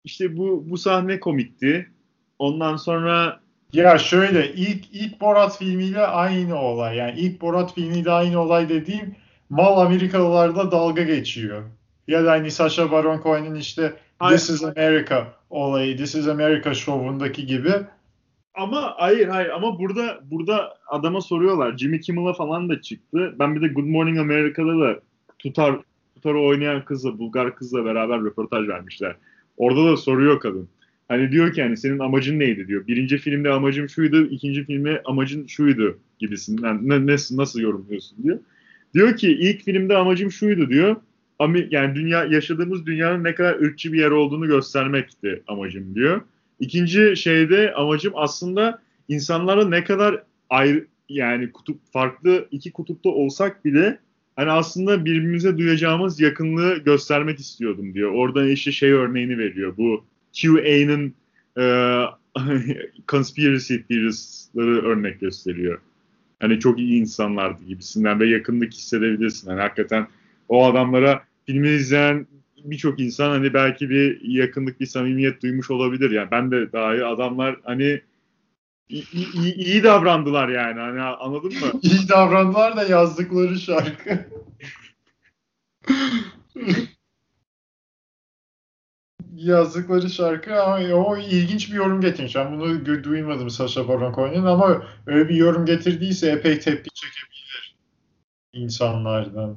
[0.04, 1.90] işte bu bu sahne komikti.
[2.38, 3.40] Ondan sonra
[3.72, 6.96] ya şöyle ilk ilk Borat filmiyle aynı olay.
[6.96, 9.14] Yani ilk Borat filmiyle aynı olay dediğim
[9.52, 11.62] mal Amerikalılarda dalga geçiyor.
[12.08, 14.38] Ya da hani Sacha Baron Cohen'in işte hayır.
[14.38, 17.72] This is America olayı, This is America şovundaki gibi.
[18.54, 21.78] Ama hayır hayır ama burada burada adama soruyorlar.
[21.78, 23.34] Jimmy Kimmel'a falan da çıktı.
[23.38, 25.00] Ben bir de Good Morning America'da da
[25.38, 25.78] tutar
[26.14, 29.16] tutarı oynayan kızla Bulgar kızla beraber röportaj vermişler.
[29.56, 30.68] Orada da soruyor kadın.
[31.08, 32.86] Hani diyor ki hani senin amacın neydi diyor.
[32.86, 36.88] Birinci filmde amacım şuydu, ikinci filmde amacın şuydu gibisinden.
[36.88, 38.38] Ne, nasıl, nasıl yorumluyorsun diyor.
[38.94, 40.96] Diyor ki ilk filmde amacım şuydu diyor.
[41.70, 46.20] Yani dünya yaşadığımız dünyanın ne kadar ırkçı bir yer olduğunu göstermekti amacım diyor.
[46.60, 53.98] İkinci şeyde amacım aslında insanlara ne kadar ayrı yani kutup farklı iki kutupta olsak bile
[54.36, 58.10] hani aslında birbirimize duyacağımız yakınlığı göstermek istiyordum diyor.
[58.10, 59.76] Oradan işte şey örneğini veriyor.
[59.76, 60.04] Bu
[60.42, 61.14] QA'nın
[61.58, 61.64] e,
[63.08, 65.78] conspiracy theoristları örnek gösteriyor.
[66.42, 69.50] Hani çok iyi insanlardı gibisinden ve yakınlık hissedebilirsin.
[69.50, 70.06] Hani hakikaten
[70.48, 72.26] o adamlara filmi izleyen
[72.64, 76.10] birçok insan hani belki bir yakınlık, bir samimiyet duymuş olabilir.
[76.10, 78.00] Yani ben de dahi adamlar hani
[78.88, 80.80] iyi, iyi, iyi davrandılar yani.
[80.80, 81.80] Hani anladın mı?
[81.82, 84.26] İyi davrandılar da yazdıkları şarkı.
[89.44, 92.36] yazdıkları şarkı ama o ilginç bir yorum getirmiş.
[92.36, 97.32] Ben bunu duymadım Sasha Baron Cohen'in ama öyle bir yorum getirdiyse epey tepki çekebilir
[98.52, 99.56] insanlardan.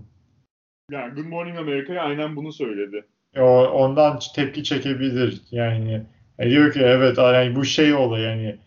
[0.92, 3.06] Yani Good Morning America'ya aynen bunu söyledi.
[3.38, 5.42] O, ondan tepki çekebilir.
[5.52, 6.06] Yani
[6.40, 8.58] e, diyor ki evet yani bu şey olay yani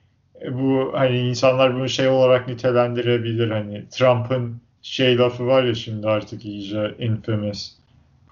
[0.43, 6.09] e, bu hani insanlar bunu şey olarak nitelendirebilir hani Trump'ın şey lafı var ya şimdi
[6.09, 7.78] artık iyice infamous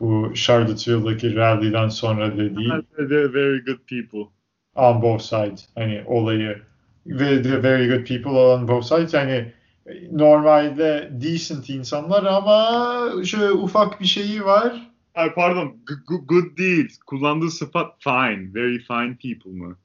[0.00, 4.32] bu Charlottesville'daki rally'den sonra dediği the very good people
[4.74, 6.62] on both sides hani olayı
[7.06, 9.52] ve the very good people on both sides hani
[10.12, 14.90] normalde decent insanlar ama şöyle ufak bir şeyi var.
[15.14, 15.76] Ay pardon,
[16.08, 16.96] good, good değil.
[17.06, 19.76] Kullandığı sıfat fine, very fine people mı?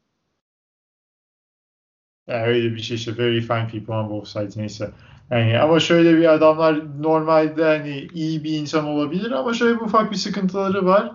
[2.28, 4.91] Yani öyle bir şey işte very fine people on both sides neyse.
[5.32, 10.12] Yani ama şöyle bir adamlar normalde hani iyi bir insan olabilir ama şöyle bir ufak
[10.12, 11.12] bir sıkıntıları var.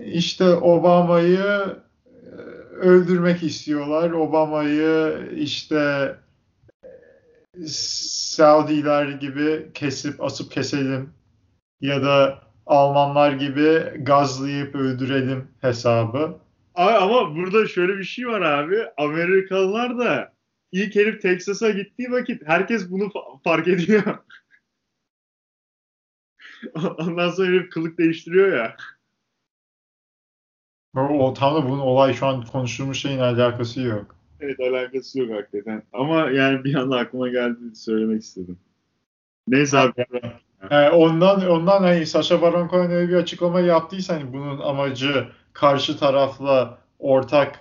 [0.00, 2.36] İşte Obama'yı e,
[2.76, 4.10] öldürmek istiyorlar.
[4.10, 6.14] Obama'yı işte
[7.66, 11.10] Saudiler gibi kesip asıp keselim
[11.80, 16.38] ya da Almanlar gibi gazlayıp öldürelim hesabı.
[16.74, 18.76] Abi ama burada şöyle bir şey var abi.
[18.98, 20.32] Amerikalılar da
[20.72, 24.02] ilk herif Texas'a gittiği vakit herkes bunu fa- fark ediyor.
[26.98, 28.76] Ondan sonra herif kılık değiştiriyor ya.
[30.94, 34.16] O, tam da bunun olay şu an konuştuğumuz şeyin alakası yok.
[34.40, 35.82] Evet alakası yok hakikaten.
[35.92, 38.58] Ama yani bir anda aklıma geldi söylemek istedim.
[39.48, 40.06] Neyse abi.
[40.70, 45.98] Yani ondan ondan hani Sacha Baron Cohen öyle bir açıklama yaptıysa hani bunun amacı karşı
[45.98, 47.60] tarafla ortak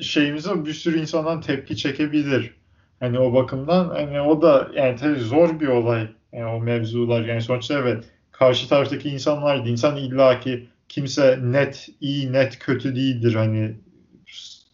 [0.00, 2.54] şeyimize bir sürü insandan tepki çekebilir.
[3.00, 6.08] Hani o bakımdan hani o da yani tabii zor bir olay.
[6.32, 12.58] Yani o mevzular yani sonuçta evet karşı taraftaki insanlar insan illaki kimse net iyi net
[12.58, 13.74] kötü değildir hani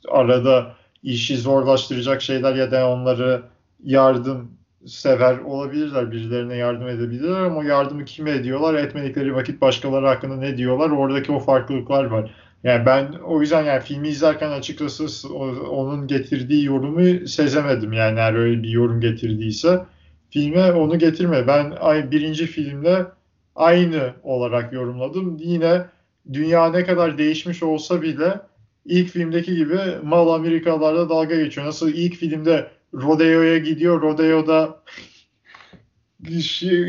[0.08, 3.42] arada işi zorlaştıracak şeyler ya da onları
[3.84, 4.50] yardım
[4.86, 6.10] sever olabilirler.
[6.10, 8.74] Birilerine yardım edebilirler ama o yardımı kime ediyorlar?
[8.74, 10.90] Etmedikleri vakit başkaları hakkında ne diyorlar?
[10.90, 12.34] Oradaki o farklılıklar var.
[12.64, 15.28] Yani ben o yüzden yani filmi izlerken açıkçası
[15.68, 17.92] onun getirdiği yorumu sezemedim.
[17.92, 19.84] Yani eğer öyle bir yorum getirdiyse
[20.30, 21.46] filme onu getirme.
[21.46, 21.72] Ben
[22.10, 23.06] birinci filmle
[23.54, 25.36] aynı olarak yorumladım.
[25.40, 25.86] Yine
[26.32, 28.40] dünya ne kadar değişmiş olsa bile
[28.84, 31.66] ilk filmdeki gibi mal Amerikalılarla dalga geçiyor.
[31.66, 34.02] Nasıl ilk filmde Rodeo'ya gidiyor.
[34.02, 34.80] Rodeo'da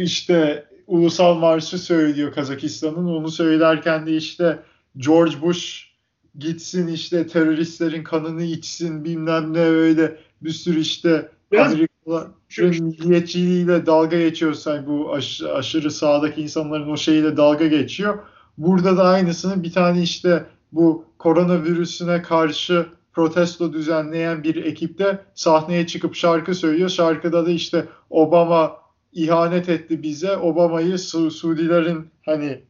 [0.01, 3.05] işte ulusal marşı söylüyor Kazakistan'ın.
[3.05, 4.59] Onu söylerken de işte
[4.97, 5.95] George Bush
[6.39, 14.87] gitsin işte teröristlerin kanını içsin bilmem ne öyle bir sürü işte Amerikalıların milliyetçiliğiyle dalga geçiyorsa
[14.87, 18.19] bu aş, aşırı sağdaki insanların o şeyiyle dalga geçiyor.
[18.57, 26.15] Burada da aynısını bir tane işte bu koronavirüsüne karşı protesto düzenleyen bir ekipte sahneye çıkıp
[26.15, 26.89] şarkı söylüyor.
[26.89, 28.77] Şarkıda da işte Obama
[29.13, 30.37] ihanet etti bize.
[30.37, 32.63] Obama'yı Su Suudilerin hani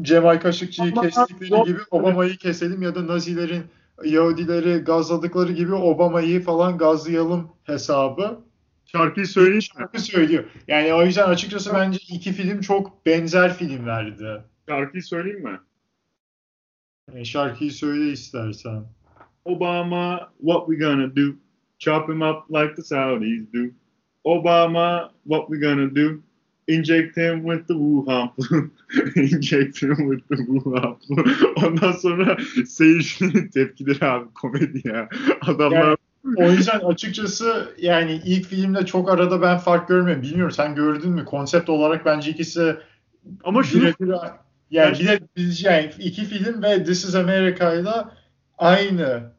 [0.00, 3.64] Cemal Kaşıkçı'yı kestikleri gibi Obama'yı keselim ya da Nazilerin
[4.04, 8.40] Yahudileri gazladıkları gibi Obama'yı falan gazlayalım hesabı.
[8.84, 10.44] Şarkıyı söyleyeyim Şarkı söylüyor.
[10.68, 14.42] Yani o yüzden açıkçası bence iki film çok benzer filmlerdi.
[14.68, 15.60] Şarkıyı söyleyeyim mi?
[17.12, 18.84] Yani şarkıyı söyle istersen.
[19.44, 21.36] Obama, what we gonna do?
[21.78, 23.58] Chop him up like the Saudis do.
[24.24, 26.22] Obama, what we gonna do?
[26.68, 28.70] Inject him with the Wuhan flu.
[29.16, 31.24] Inject him with the Wuhan flu.
[31.66, 35.08] Ondan sonra seyircinin tepkileri abi komedi ya.
[35.40, 35.96] Adamlar yani,
[36.36, 40.22] o yüzden açıkçası yani ilk filmde çok arada ben fark görmüyorum.
[40.22, 41.24] Bilmiyorum sen gördün mü?
[41.24, 42.76] Konsept olarak bence ikisi
[43.44, 44.14] ama şunu birebir
[44.70, 48.16] yani bir de biz yani iki film ve This is America'yla
[48.58, 49.32] aynı.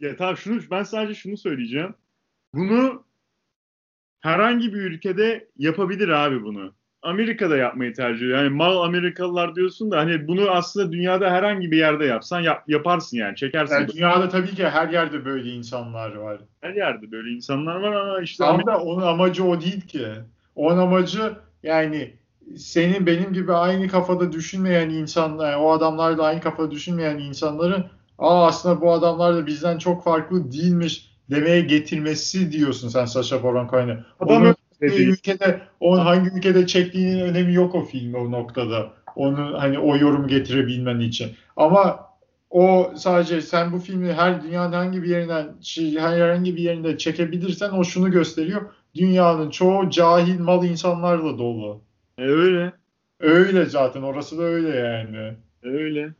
[0.00, 1.94] Ya tamam şunu ben sadece şunu söyleyeceğim.
[2.54, 3.04] Bunu
[4.20, 6.72] herhangi bir ülkede yapabilir abi bunu.
[7.02, 8.38] Amerika'da yapmayı tercih ediyor.
[8.38, 13.16] Yani mal Amerikalılar diyorsun da hani bunu aslında dünyada herhangi bir yerde yapsan yap, yaparsın
[13.16, 13.74] yani çekersin.
[13.74, 16.40] Yani dünyada tabii ki her yerde böyle insanlar var.
[16.60, 18.78] Her yerde böyle insanlar var ama işte Ama Amerika...
[18.78, 20.06] onun amacı o değil ki.
[20.54, 22.14] Onun amacı yani
[22.56, 27.84] senin benim gibi aynı kafada düşünmeyen insanlar, o adamlarla aynı kafada düşünmeyen insanların
[28.18, 33.68] aa aslında bu adamlar da bizden çok farklı değilmiş demeye getirmesi diyorsun sen Sacha Baron
[33.68, 33.98] Cohen'e.
[34.20, 38.92] Onun ülkede, onun hangi ülkede çektiğinin önemi yok o filmi o noktada.
[39.16, 41.30] Onu hani o yorum getirebilmen için.
[41.56, 42.10] Ama
[42.50, 47.70] o sadece sen bu filmi her dünyanın hangi bir yerinden şey, herhangi bir yerinde çekebilirsen
[47.70, 48.62] o şunu gösteriyor.
[48.94, 51.82] Dünyanın çoğu cahil mal insanlarla dolu.
[52.18, 52.72] E öyle.
[53.20, 55.32] Öyle zaten orası da öyle yani.
[55.62, 56.14] Öyle.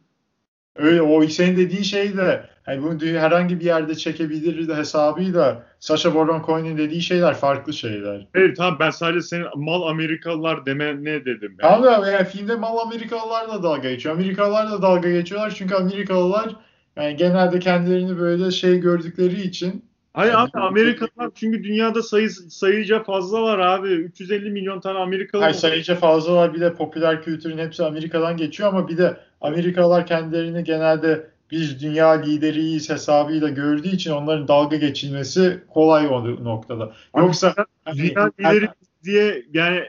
[0.77, 6.14] Öyle o senin dediğin şey de hani bunu herhangi bir yerde çekebiliriz de hesabıyla Sacha
[6.14, 8.27] Baron Cohen'in dediği şeyler farklı şeyler.
[8.35, 11.57] Evet tamam ben sadece senin mal Amerikalılar deme ne dedim.
[11.62, 11.82] Yani.
[11.82, 14.14] Tamam yani filmde mal Amerikalılarla dalga geçiyor.
[14.14, 16.57] Amerikalılar da dalga geçiyorlar çünkü Amerikalılar
[16.97, 23.43] yani genelde kendilerini böyle şey gördükleri için Hayır abi Amerikalılar çünkü dünyada sayı, sayıca fazla
[23.43, 23.89] var abi.
[23.89, 26.55] 350 milyon tane Amerikalı Hayır sayıca fazla var.
[26.55, 32.11] Bir de popüler kültürün hepsi Amerika'dan geçiyor ama bir de Amerikalılar kendilerini genelde biz dünya
[32.11, 36.92] lideriyiz hesabıyla gördüğü için onların dalga geçilmesi kolay o noktada.
[37.16, 38.68] Yoksa hani, dünya lideri
[39.05, 39.80] diye yani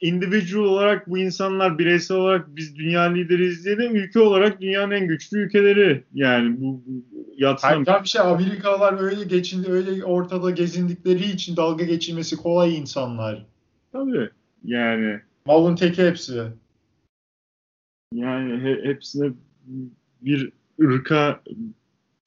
[0.00, 5.06] individual olarak bu insanlar bireysel olarak biz dünya lideriyiz diye de ülke olarak dünyanın en
[5.06, 7.04] güçlü ülkeleri yani bu, bu
[7.36, 7.86] yatsınamıyor.
[7.86, 13.46] Hayır, bir şey Amerikalılar öyle geçindi öyle ortada gezindikleri için dalga geçilmesi kolay insanlar.
[13.92, 14.30] tabii.
[14.64, 16.42] Yani Malın teki hepsi.
[18.14, 19.32] yani he- hepsine
[20.20, 20.52] bir
[20.82, 21.40] ırka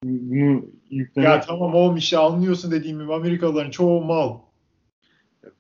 [0.04, 4.38] bunu yüklemek Ya tamam oğlum işte anlıyorsun dediğimi Amerikalıların çoğu mal.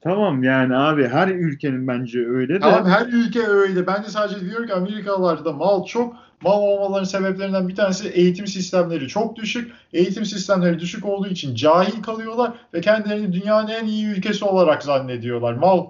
[0.01, 2.59] Tamam yani abi her ülkenin bence öyle de.
[2.59, 3.87] Tamam her ülke öyle.
[3.87, 6.15] Ben de sadece diyorum ki Amerikalılarda mal çok.
[6.41, 9.71] Mal olmalarının sebeplerinden bir tanesi eğitim sistemleri çok düşük.
[9.93, 15.53] Eğitim sistemleri düşük olduğu için cahil kalıyorlar ve kendilerini dünyanın en iyi ülkesi olarak zannediyorlar.
[15.53, 15.85] Mal.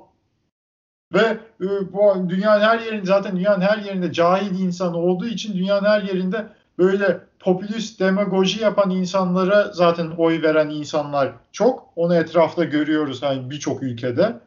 [1.13, 5.87] Ve e, bu dünyanın her yerinde zaten dünyanın her yerinde cahil insan olduğu için dünyanın
[5.87, 6.47] her yerinde
[6.81, 11.93] böyle popülist demagoji yapan insanlara zaten oy veren insanlar çok.
[11.95, 14.39] Onu etrafta görüyoruz hani birçok ülkede.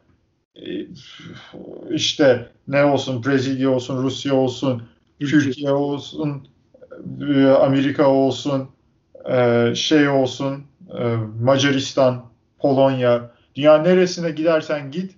[0.55, 0.87] E,
[1.89, 4.83] işte ne olsun Brezilya olsun, Rusya olsun,
[5.19, 6.47] Türkiye olsun,
[7.35, 8.69] e, Amerika olsun,
[9.31, 10.63] e, şey olsun,
[11.41, 12.25] Macaristan,
[12.59, 13.31] Polonya.
[13.55, 15.15] Dünya neresine gidersen git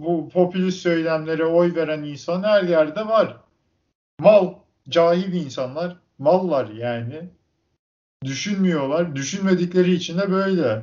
[0.00, 3.36] bu popülist söylemlere oy veren insan her yerde var.
[4.20, 4.54] Mal,
[4.88, 7.28] cahil insanlar, mallar yani.
[8.24, 9.16] Düşünmüyorlar.
[9.16, 10.82] Düşünmedikleri için de böyle.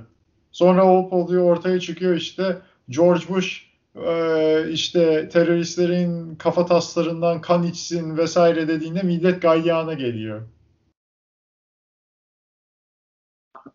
[0.52, 3.66] Sonra olup oluyor ortaya çıkıyor işte George Bush
[3.96, 10.42] e, işte teröristlerin kafa taslarından kan içsin vesaire dediğinde millet gayyana geliyor.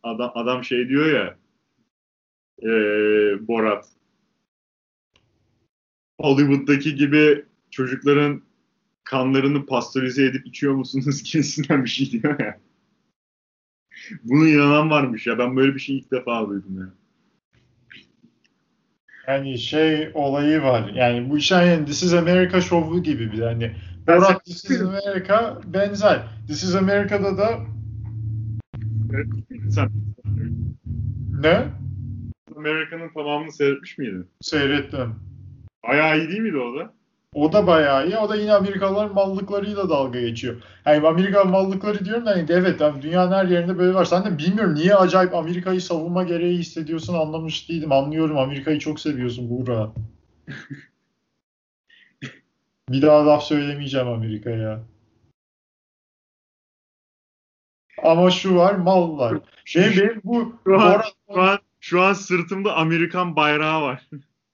[0.03, 1.37] Adam, adam şey diyor ya
[2.63, 2.69] e,
[3.49, 3.89] Borat
[6.21, 8.43] Hollywood'daki gibi çocukların
[9.11, 12.59] kanlarını pastörize edip içiyor musunuz gibisinden bir şey diyor ya.
[14.25, 15.39] Bunu inanan varmış ya.
[15.39, 16.87] Ben böyle bir şey ilk defa duydum ya.
[19.29, 20.91] Yani şey olayı var.
[20.95, 23.41] Yani bu iş yani This is America şovu gibi bir.
[23.41, 26.23] Hani Borat This is America benzer.
[26.47, 27.61] This is America'da da
[29.71, 29.91] Sen
[31.41, 31.65] ne?
[32.57, 34.27] Amerika'nın tamamını seyretmiş miydin?
[34.41, 35.15] Seyrettim.
[35.89, 37.00] Bayağı iyi değil miydi o da?
[37.35, 38.17] O da bayağı iyi.
[38.19, 40.63] O da yine Amerikalıların mallıklarıyla dalga geçiyor.
[40.87, 44.05] Yani Amerika mallıkları diyorum da hani evet yani dünyanın her yerinde böyle var.
[44.05, 47.93] Sen de bilmiyorum niye acayip Amerika'yı savunma gereği hissediyorsun anlamış değilim.
[47.93, 49.93] Anlıyorum Amerika'yı çok seviyorsun Buğra.
[52.91, 54.81] Bir daha laf söylemeyeceğim Amerika'ya.
[58.03, 59.39] Ama şu var mallar.
[59.77, 64.09] Benim, benim bu Şu an, şu an, şu an sırtımda Amerikan bayrağı var.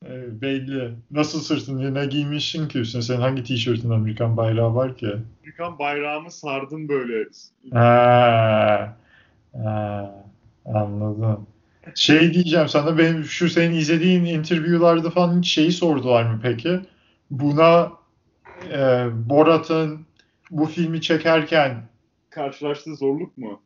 [0.05, 0.95] Ee, belli.
[1.11, 3.03] Nasıl sırtın ne giymişsin ki üstüne?
[3.03, 5.17] Senin hangi tişörtün Amerikan bayrağı var ki?
[5.43, 7.29] Amerikan bayrağımı sardım böyle.
[7.73, 8.97] Ha,
[9.53, 10.15] ha,
[10.65, 11.47] anladım.
[11.95, 16.81] Şey diyeceğim sana benim şu senin izlediğin interviewlarda falan hiç şeyi sordular mı peki?
[17.31, 17.93] Buna
[18.73, 20.07] e, Borat'ın
[20.51, 21.83] bu filmi çekerken
[22.31, 23.63] Karşılaştığı zorluk mu?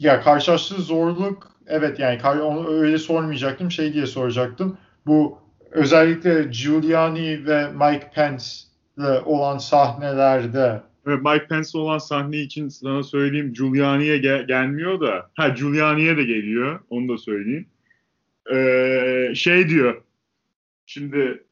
[0.00, 4.78] ya karşılaştığı zorluk evet yani onu öyle sormayacaktım şey diye soracaktım.
[5.06, 5.38] Bu
[5.70, 13.52] özellikle Giuliani ve Mike Pence'le olan sahnelerde Ve Mike Pence olan sahne için sana söyleyeyim
[13.52, 15.30] Giuliani'ye gel- gelmiyor da.
[15.34, 16.80] Ha Giuliani'ye de geliyor.
[16.90, 17.66] Onu da söyleyeyim.
[18.52, 20.02] Ee, şey diyor.
[20.86, 21.44] Şimdi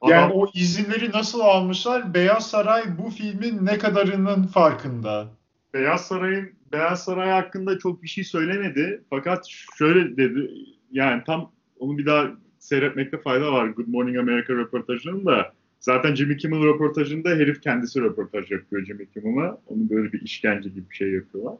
[0.00, 2.14] adam, Yani o izinleri nasıl almışlar?
[2.14, 5.28] Beyaz Saray bu filmin ne kadarının farkında?
[5.74, 9.02] Beyaz Saray'ın Beyaz Saray hakkında çok bir şey söylemedi.
[9.10, 9.46] Fakat
[9.78, 10.50] şöyle dedi.
[10.92, 13.66] Yani tam onu bir daha seyretmekte fayda var.
[13.66, 15.52] Good Morning America röportajının da.
[15.80, 19.60] Zaten Jimmy Kimmel röportajında herif kendisi röportaj yapıyor Jimmy Kimmel'a.
[19.66, 21.54] Onu böyle bir işkence gibi bir şey yapıyorlar.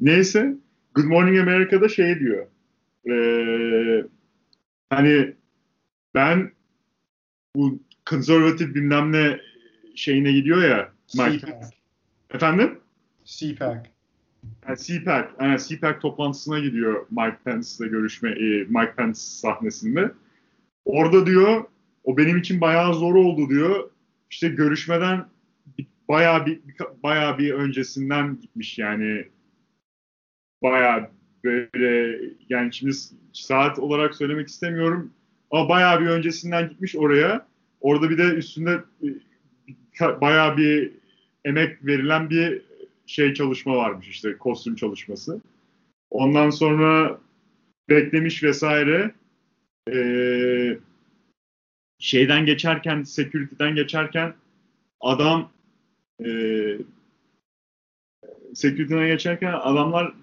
[0.00, 0.56] Neyse
[0.94, 2.46] Good Morning America'da şey diyor.
[3.10, 4.04] Ee,
[4.90, 5.34] hani
[6.14, 6.50] ben
[7.56, 7.78] bu
[8.10, 9.40] konservatif bilmem ne
[9.94, 10.92] şeyine gidiyor ya.
[11.06, 11.42] CPAC.
[12.30, 12.78] Efendim?
[13.24, 13.86] CPAC.
[14.68, 20.12] Yani CPAC, yani CPAC toplantısına gidiyor Mike Pence'le görüşme, e, Mike Pence sahnesinde.
[20.84, 21.64] Orada diyor,
[22.04, 23.90] o benim için bayağı zor oldu diyor.
[24.30, 25.26] İşte görüşmeden
[26.08, 26.60] bayağı bir
[27.02, 29.24] bayağı bir öncesinden gitmiş yani.
[30.62, 31.10] Bayağı
[31.44, 32.92] böyle yani şimdi
[33.32, 35.12] saat olarak söylemek istemiyorum
[35.50, 37.46] ama bayağı bir öncesinden gitmiş oraya.
[37.80, 38.80] Orada bir de üstünde
[40.00, 40.92] e, bayağı bir
[41.44, 42.62] emek verilen bir
[43.06, 45.40] şey çalışma varmış işte kostüm çalışması.
[46.10, 47.20] Ondan sonra
[47.88, 49.14] beklemiş vesaire.
[49.92, 50.78] Ee,
[51.98, 54.34] şeyden geçerken, security'den geçerken
[55.00, 55.50] adam
[56.24, 56.28] e,
[58.54, 60.14] security'den geçerken adamlar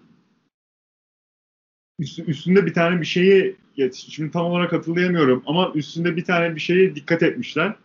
[1.99, 3.55] üst- üstünde bir tane bir şeyi
[3.93, 7.75] şimdi tam olarak hatırlayamıyorum ama üstünde bir tane bir şeye dikkat etmişler.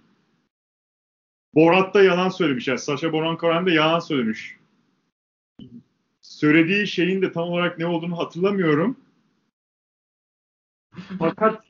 [1.55, 2.69] Borat da yalan söylemiş.
[2.69, 4.57] Yani Sacha Baron Cohen de yalan söylemiş.
[6.21, 8.97] Söylediği şeyin de tam olarak ne olduğunu hatırlamıyorum.
[11.19, 11.65] Fakat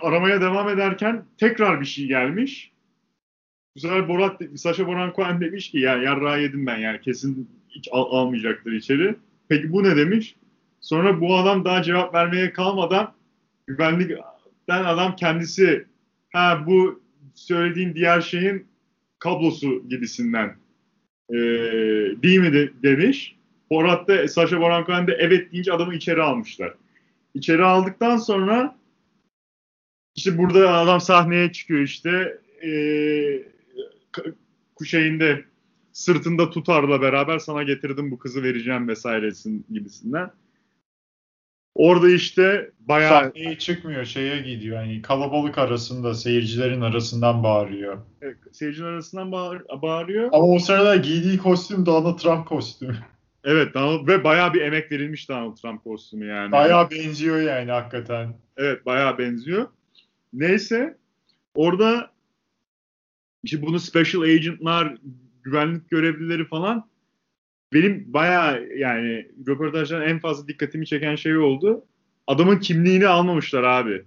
[0.00, 2.72] aramaya devam ederken tekrar bir şey gelmiş.
[3.76, 7.88] Bu sefer Borat, Saşa Baron Cohen demiş ki ya yarrağı yedim ben yani kesin hiç
[7.92, 9.16] al, almayacaktır içeri.
[9.48, 10.36] Peki bu ne demiş?
[10.80, 13.14] Sonra bu adam daha cevap vermeye kalmadan
[13.66, 15.86] güvenlikten adam kendisi
[16.32, 17.02] ha bu
[17.34, 18.66] söylediğin diğer şeyin
[19.18, 20.56] kablosu gibisinden
[21.30, 21.36] e,
[22.22, 23.36] değil mi de, demiş.
[23.70, 26.74] Borat da Saşa Baron Cohen de evet deyince adamı içeri almışlar.
[27.34, 28.78] İçeri aldıktan sonra
[30.16, 32.72] işte burada adam sahneye çıkıyor işte e,
[34.74, 35.38] kuşayında
[35.92, 40.30] sırtında tutarla beraber sana getirdim bu kızı vereceğim vesairesin gibisinden.
[41.78, 43.24] Orada işte bayağı...
[43.24, 44.82] Sahneye çıkmıyor, şeye gidiyor.
[44.82, 47.98] Yani kalabalık arasında, seyircilerin arasından bağırıyor.
[48.22, 50.28] Evet, seyircilerin arasından bağır, bağırıyor.
[50.32, 52.96] Ama o sırada giydiği kostüm Donald Trump kostümü.
[53.44, 56.52] Evet Donald ve bayağı bir emek verilmiş Donald Trump kostümü yani.
[56.52, 58.34] Bayağı benziyor yani hakikaten.
[58.56, 59.66] Evet bayağı benziyor.
[60.32, 60.96] Neyse
[61.54, 62.10] orada
[63.42, 64.94] işte bunu special agentlar,
[65.42, 66.88] güvenlik görevlileri falan
[67.72, 71.84] benim baya yani röportajdan en fazla dikkatimi çeken şey oldu.
[72.26, 74.04] Adamın kimliğini almamışlar abi.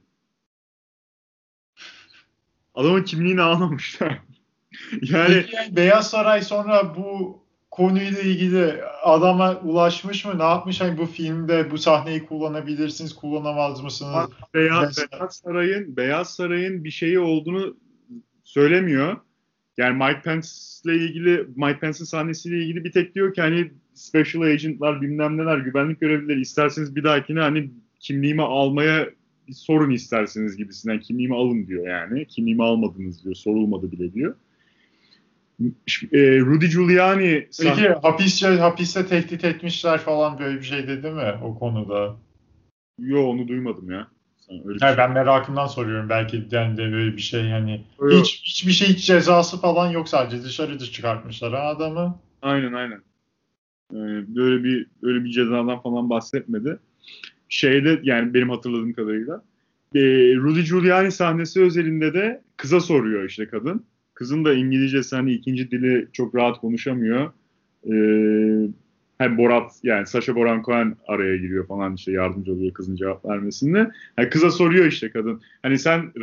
[2.75, 4.21] Adamın kimliğini almamışlar.
[5.01, 7.41] yani, Peki yani Beyaz Saray sonra bu
[7.71, 10.39] konuyla ilgili adama ulaşmış mı?
[10.39, 10.81] Ne yapmış?
[10.81, 14.29] Hani bu filmde bu sahneyi kullanabilirsiniz, kullanamaz mısınız?
[14.53, 17.77] Beyaz, Beyaz Saray'ın Beyaz Saray'ın bir şeyi olduğunu
[18.43, 19.17] söylemiyor.
[19.77, 25.01] Yani Mike Pence'le ilgili, Mike Pence'in sahnesiyle ilgili bir tek diyor ki hani special agentlar
[25.01, 29.09] bilmem neler, güvenlik görevlileri isterseniz bir dahakine hani kimliğimi almaya
[29.53, 32.25] sorun isterseniz gibisinden kimliğimi alın diyor yani.
[32.25, 34.35] Kimliğimi almadınız diyor, sorulmadı bile diyor.
[36.11, 41.59] E, Rudy Giuliani Peki hapiste, hapiste tehdit etmişler falan böyle bir şey dedi mi o
[41.59, 42.15] konuda?
[42.99, 44.07] Yok onu duymadım ya.
[44.65, 45.05] Öyle Hayır, şey.
[45.05, 46.09] ben merakımdan soruyorum.
[46.09, 50.43] Belki yani de böyle bir şey hani hiç hiçbir şey hiç cezası falan yok sadece
[50.43, 52.19] dışarı dış çıkartmışlar ha adamı.
[52.41, 53.01] Aynen aynen.
[53.93, 56.79] Ee, böyle bir öyle bir cezadan falan bahsetmedi.
[57.49, 59.43] Şeyde yani benim hatırladığım kadarıyla
[59.95, 59.99] e,
[60.35, 63.85] Rudy Giuliani sahnesi özelinde de kıza soruyor işte kadın.
[64.13, 67.31] Kızın da İngilizce hani ikinci dili çok rahat konuşamıyor.
[67.91, 68.67] Ee,
[69.21, 73.91] hem Borat yani Sasha Boran Cohen araya giriyor falan işte yardımcı oluyor kızın cevap vermesinde.
[74.17, 75.41] Yani kıza soruyor işte kadın.
[75.63, 76.13] Hani sen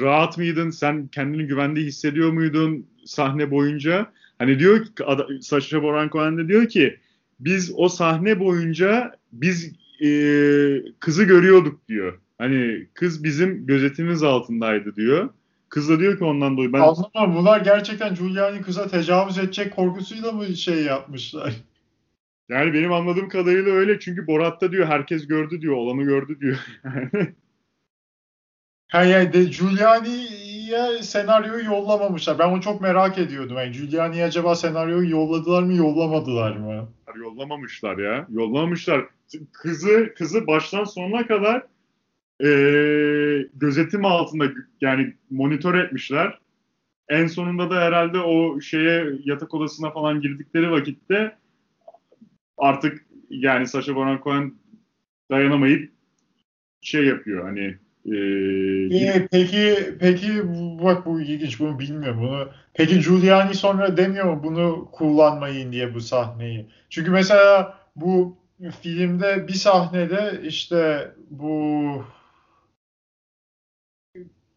[0.00, 0.70] rahat mıydın?
[0.70, 4.12] Sen kendini güvende hissediyor muydun sahne boyunca?
[4.38, 4.90] Hani diyor ki
[5.40, 6.96] Sasha Boran Cohen de diyor ki
[7.40, 9.72] biz o sahne boyunca biz
[10.04, 10.10] e,
[11.00, 12.18] kızı görüyorduk diyor.
[12.38, 15.28] Hani kız bizim gözetimimiz altındaydı diyor.
[15.68, 16.80] Kız da diyor ki ondan dolayı ben...
[16.80, 21.54] Anlamam bunlar gerçekten Giuliani kıza tecavüz edecek korkusuyla mı şey yapmışlar?
[22.48, 26.56] Yani benim anladığım kadarıyla öyle çünkü Borat'ta diyor herkes gördü diyor, olanı gördü diyor.
[28.88, 32.38] ha yani de Giuliani'ye senaryoyu yollamamışlar.
[32.38, 33.56] Ben onu çok merak ediyordum.
[33.56, 36.88] Yani Giuliani'ye acaba senaryoyu yolladılar mı, yollamadılar mı?
[37.16, 38.26] Yollamamışlar ya.
[38.30, 39.06] Yollamamışlar.
[39.52, 41.62] Kızı kızı baştan sonuna kadar
[42.44, 44.44] e, gözetim altında
[44.80, 46.38] yani monitör etmişler.
[47.08, 51.37] En sonunda da herhalde o şeye yatak odasına falan girdikleri vakitte
[52.58, 54.54] artık yani Sacha Baron Cohen
[55.30, 55.92] dayanamayıp
[56.80, 58.16] şey yapıyor hani e,
[58.96, 60.42] ee, peki peki
[60.82, 62.48] bak bu ilginç bunu bilmiyorum bunu.
[62.74, 66.66] Peki Giuliani sonra demiyor mu bunu kullanmayın diye bu sahneyi?
[66.90, 68.36] Çünkü mesela bu
[68.82, 72.04] filmde bir sahnede işte bu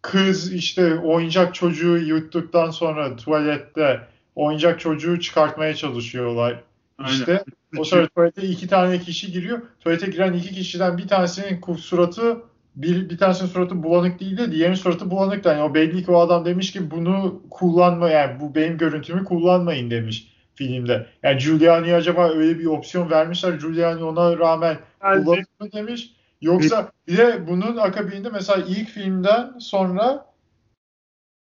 [0.01, 4.01] kız işte oyuncak çocuğu yuttuktan sonra tuvalette
[4.35, 6.63] oyuncak çocuğu çıkartmaya çalışıyorlar.
[7.03, 7.19] Aynen.
[7.19, 7.43] İşte
[7.77, 9.61] o sırada tuvalete iki tane kişi giriyor.
[9.79, 12.37] Tuvalete giren iki kişiden bir tanesinin suratı
[12.75, 15.45] bir, bir tanesinin suratı bulanık değil de diğerinin suratı bulanık.
[15.45, 19.91] Yani o belli ki o adam demiş ki bunu kullanma yani bu benim görüntümü kullanmayın
[19.91, 21.07] demiş filmde.
[21.23, 23.53] Yani Giuliani acaba öyle bir opsiyon vermişler.
[23.53, 26.11] Giuliani ona rağmen yani, kullanık mı demiş.
[26.41, 30.25] Yoksa bir de bunun akabinde mesela ilk filmden sonra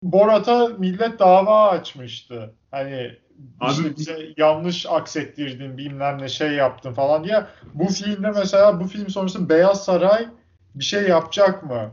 [0.03, 2.53] Borat'a millet dava açmıştı.
[2.71, 3.17] Hani
[3.59, 7.45] Abi, bize yanlış aksettirdin bilmem ne şey yaptın falan diye.
[7.73, 10.27] Bu filmde mesela bu film sonrası Beyaz Saray
[10.75, 11.91] bir şey yapacak mı?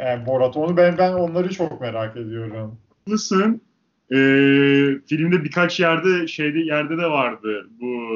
[0.00, 2.78] Yani Borat onu ben ben onları çok merak ediyorum.
[2.98, 3.62] Haklısın.
[4.10, 4.16] Ee,
[5.06, 7.68] filmde birkaç yerde şeyde yerde de vardı.
[7.80, 8.08] Bu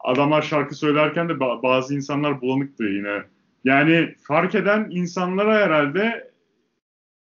[0.00, 3.22] adamlar şarkı söylerken de bazı insanlar bulanıktı yine.
[3.64, 6.30] Yani fark eden insanlara herhalde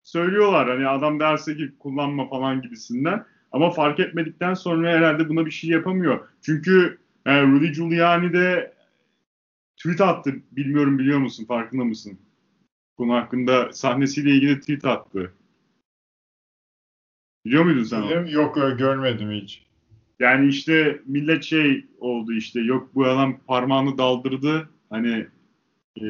[0.02, 0.68] söylüyorlar.
[0.68, 3.24] Hani adam derse ki kullanma falan gibisinden.
[3.52, 6.28] Ama fark etmedikten sonra herhalde buna bir şey yapamıyor.
[6.42, 8.74] Çünkü yani e, Rudy Giuliani de
[9.76, 10.34] tweet attı.
[10.52, 11.44] Bilmiyorum biliyor musun?
[11.44, 12.18] Farkında mısın?
[12.96, 15.32] konu hakkında sahnesiyle ilgili tweet attı.
[17.44, 18.30] Biliyor muydun sen onu?
[18.30, 19.62] Yok görmedim hiç.
[20.20, 25.26] Yani işte millet şey oldu işte yok bu adam parmağını daldırdı hani
[26.00, 26.06] e,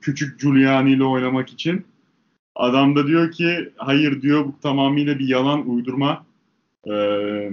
[0.00, 1.86] küçük Giuliani ile oynamak için.
[2.54, 6.26] Adam da diyor ki hayır diyor bu tamamıyla bir yalan uydurma.
[6.90, 7.52] Ee,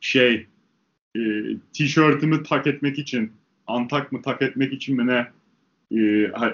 [0.00, 0.46] şey
[1.16, 1.20] e,
[1.72, 3.32] tişörtümü tak etmek için
[3.66, 5.26] antak mı tak etmek için mi ne
[5.90, 6.00] e,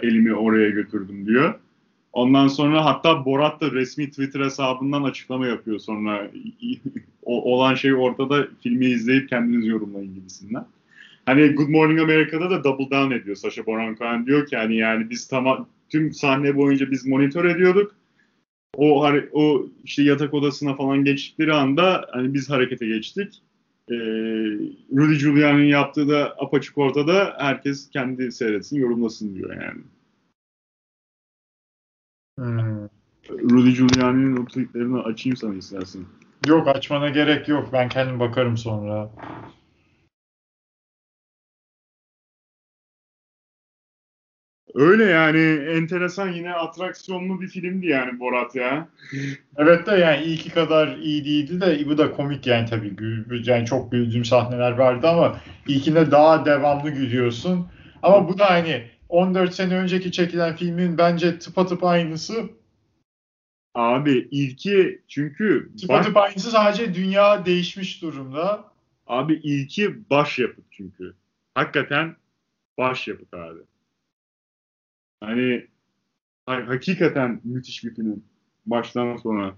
[0.02, 1.54] elimi oraya götürdüm diyor.
[2.12, 6.30] Ondan sonra hatta Borat da resmi Twitter hesabından açıklama yapıyor sonra
[7.22, 10.66] o, olan şey ortada filmi izleyip kendiniz yorumlayın gibisinden.
[11.26, 15.10] Hani Good Morning America'da da double down ediyor Sacha Baron Cohen diyor ki hani yani
[15.10, 17.94] biz tamam tüm sahne boyunca biz monitör ediyorduk.
[18.76, 23.42] O o işte yatak odasına falan geçtikleri anda hani biz harekete geçtik.
[23.90, 23.94] Ee,
[24.96, 27.34] Rudy Giuliani'nin yaptığı da apaçık ortada.
[27.38, 29.82] Herkes kendi seyretsin, yorumlasın diyor yani.
[32.38, 32.88] Hmm.
[33.30, 36.02] Rudy Giuliani'nin o tweetlerini açayım sana istersen.
[36.48, 37.68] Yok açmana gerek yok.
[37.72, 39.10] Ben kendim bakarım sonra.
[44.74, 48.88] Öyle yani enteresan yine atraksiyonlu bir filmdi yani Borat ya.
[49.56, 52.96] Evet de yani ilki kadar iyi değildi de bu da komik yani tabii.
[53.44, 57.66] Yani çok güldüğüm sahneler vardı ama ilkinde daha devamlı gülüyorsun.
[58.02, 62.34] Ama bu da hani 14 sene önceki çekilen filmin bence tıpatıp aynısı.
[63.74, 66.30] Abi ilki çünkü tıpatıp baş...
[66.30, 68.64] aynısı sadece dünya değişmiş durumda.
[69.06, 71.14] Abi ilki başyapıt çünkü.
[71.54, 72.16] Hakikaten
[72.78, 73.60] başyapıt abi.
[75.20, 75.66] Hani
[76.46, 78.24] hakikaten müthiş bir film.
[78.66, 79.56] Baştan sona.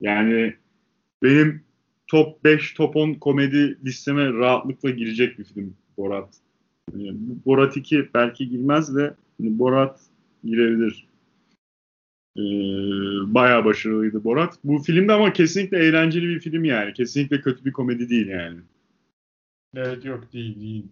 [0.00, 0.54] Yani
[1.22, 1.64] benim
[2.06, 6.36] top 5, top 10 komedi listeme rahatlıkla girecek bir film Borat.
[6.96, 10.00] Yani Borat 2 belki girmez de hani Borat
[10.44, 11.06] girebilir.
[12.36, 12.42] Ee,
[13.34, 14.58] bayağı başarılıydı Borat.
[14.64, 16.92] Bu filmde ama kesinlikle eğlenceli bir film yani.
[16.92, 18.58] Kesinlikle kötü bir komedi değil yani.
[19.74, 20.86] Evet yok değil değil.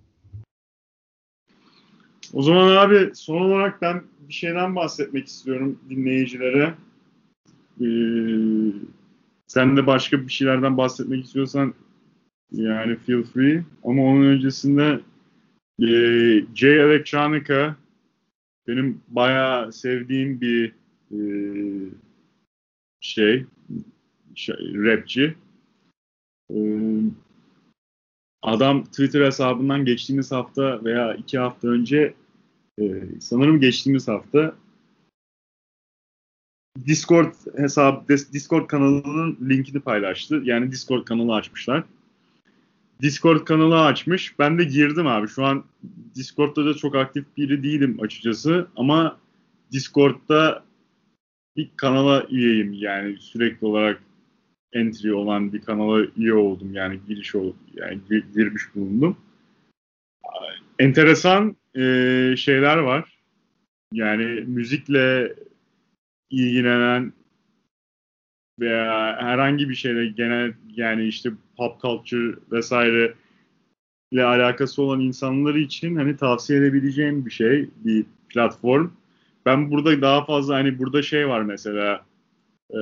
[2.33, 6.74] O zaman abi son olarak ben bir şeyden bahsetmek istiyorum dinleyicilere.
[7.80, 7.87] Ee,
[9.47, 11.74] sen de başka bir şeylerden bahsetmek istiyorsan
[12.53, 13.64] yani feel free.
[13.85, 15.01] Ama onun öncesinde
[15.83, 15.87] e,
[16.55, 17.76] J Electronica
[18.68, 20.72] benim bayağı sevdiğim bir
[21.11, 21.20] e,
[23.01, 23.47] şey,
[24.35, 25.35] şey rapçi.
[26.51, 26.59] E,
[28.43, 32.14] adam Twitter hesabından geçtiğimiz hafta veya iki hafta önce
[32.80, 32.84] e,
[33.20, 34.54] sanırım geçtiğimiz hafta
[36.86, 40.40] Discord hesabı, Discord kanalının linkini paylaştı.
[40.44, 41.84] Yani Discord kanalı açmışlar.
[43.02, 44.38] Discord kanalı açmış.
[44.38, 45.28] Ben de girdim abi.
[45.28, 45.64] Şu an
[46.14, 48.68] Discord'da da çok aktif biri değilim açıkçası.
[48.76, 49.18] Ama
[49.72, 50.64] Discord'da
[51.56, 52.72] bir kanala üyeyim.
[52.72, 54.02] Yani sürekli olarak
[54.72, 56.74] entry olan bir kanala üye oldum.
[56.74, 58.00] Yani giriş ol, yani
[58.34, 59.16] girmiş bulundum.
[60.78, 63.18] Enteresan e, şeyler var.
[63.92, 65.34] Yani müzikle
[66.30, 67.12] ilgilenen
[68.60, 73.14] veya herhangi bir şeyle genel yani işte pop culture vesaire
[74.12, 78.90] ile alakası olan insanları için hani tavsiye edebileceğim bir şey, bir platform.
[79.46, 82.04] Ben burada daha fazla hani burada şey var mesela
[82.70, 82.80] e,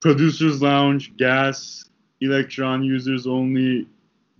[0.00, 1.82] Producers Lounge, Gas,
[2.20, 3.86] Electron Users Only,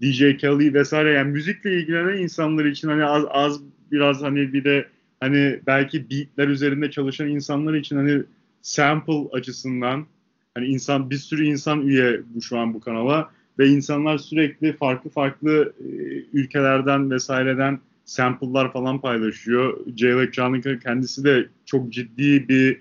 [0.05, 3.61] DJ Kelly vesaire yani müzikle ilgilenen insanlar için hani az, az
[3.92, 4.88] biraz hani bir de
[5.20, 8.22] hani belki beatler üzerinde çalışan insanlar için hani
[8.62, 10.07] sample açısından
[10.55, 15.11] hani insan bir sürü insan üye bu şu an bu kanala ve insanlar sürekli farklı
[15.11, 15.86] farklı e,
[16.32, 19.80] ülkelerden vesaireden sample'lar falan paylaşıyor.
[19.96, 22.80] J Electronica kendisi de çok ciddi bir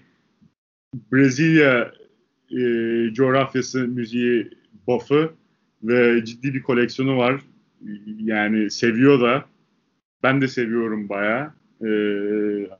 [1.11, 1.91] Brezilya
[2.51, 4.49] e, coğrafyası müziği
[4.87, 5.33] buff'ı
[5.83, 7.41] ve ciddi bir koleksiyonu var.
[8.19, 9.45] Yani seviyor da.
[10.23, 11.53] Ben de seviyorum bayağı.
[11.85, 11.89] E,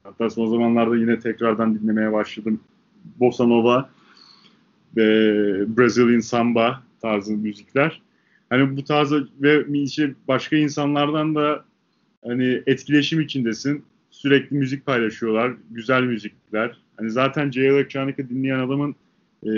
[0.03, 2.59] hatta son zamanlarda yine tekrardan dinlemeye başladım.
[3.19, 3.89] Bossa Nova
[4.97, 5.07] ve
[5.77, 8.01] Brazilian Samba tarzı müzikler.
[8.49, 11.65] Hani bu tarzı ve işte başka insanlardan da
[12.25, 13.85] hani etkileşim içindesin.
[14.11, 15.53] Sürekli müzik paylaşıyorlar.
[15.71, 16.77] Güzel müzikler.
[16.97, 18.95] Hani zaten J Electronica dinleyen adamın
[19.45, 19.51] e,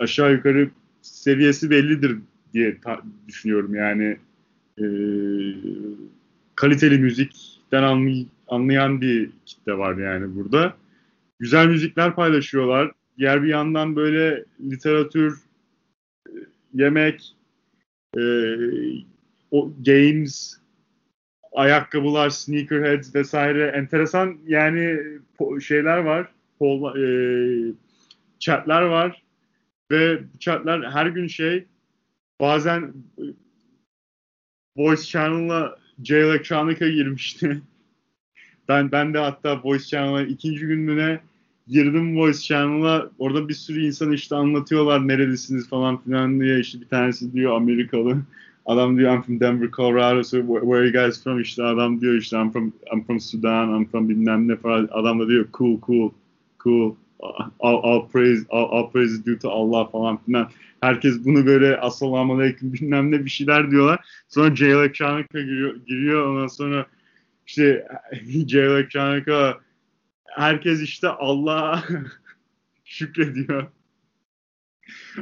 [0.00, 0.70] aşağı yukarı
[1.06, 2.18] seviyesi bellidir
[2.54, 2.76] diye
[3.28, 3.74] düşünüyorum.
[3.74, 4.16] Yani
[4.78, 4.86] e,
[6.54, 10.76] kaliteli müzikten anlay anlayan bir kitle var yani burada.
[11.38, 12.92] Güzel müzikler paylaşıyorlar.
[13.18, 15.38] Diğer bir yandan böyle literatür,
[16.74, 17.34] yemek,
[18.18, 18.22] e,
[19.50, 20.56] o games,
[21.52, 24.98] ayakkabılar, sneakerheads vesaire enteresan yani
[25.60, 26.28] şeyler var.
[26.58, 27.72] Pol, e,
[28.38, 29.25] chatler var
[29.90, 31.64] ve chatler her gün şey
[32.40, 32.94] bazen
[34.76, 37.62] Voice Channel'a J Electronica girmişti.
[38.68, 41.20] ben ben de hatta Voice Channel'a ikinci gününe
[41.68, 43.10] girdim Voice Channel'a.
[43.18, 46.60] Orada bir sürü insan işte anlatıyorlar neredesiniz falan filan diye.
[46.60, 48.22] İşte bir tanesi diyor Amerikalı.
[48.66, 50.22] Adam diyor I'm from Denver, Colorado.
[50.22, 51.40] So where are you guys from?
[51.40, 54.88] İşte adam diyor işte I'm from I'm from Sudan, I'm from bilmem ne falan.
[54.92, 56.10] Adam da diyor cool cool
[56.62, 56.94] cool.
[57.20, 60.50] All, all praise all, all praise is due to Allah falan filan.
[60.80, 64.06] Herkes bunu böyle assalamu aleyküm bilmem ne bir şeyler diyorlar.
[64.28, 66.86] Sonra Jay Electronica giriyor, giriyor ondan sonra
[67.46, 67.88] işte
[68.48, 69.60] Jay Electronica
[70.26, 71.84] herkes işte Allah'a
[72.84, 73.66] şükrediyor.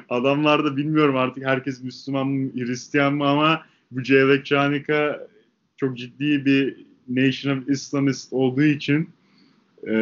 [0.08, 5.28] Adamlar da bilmiyorum artık herkes Müslüman mı, Hristiyan mı ama bu Jay Electronica
[5.76, 9.08] çok ciddi bir Nation of Islamist olduğu için
[9.86, 9.94] e,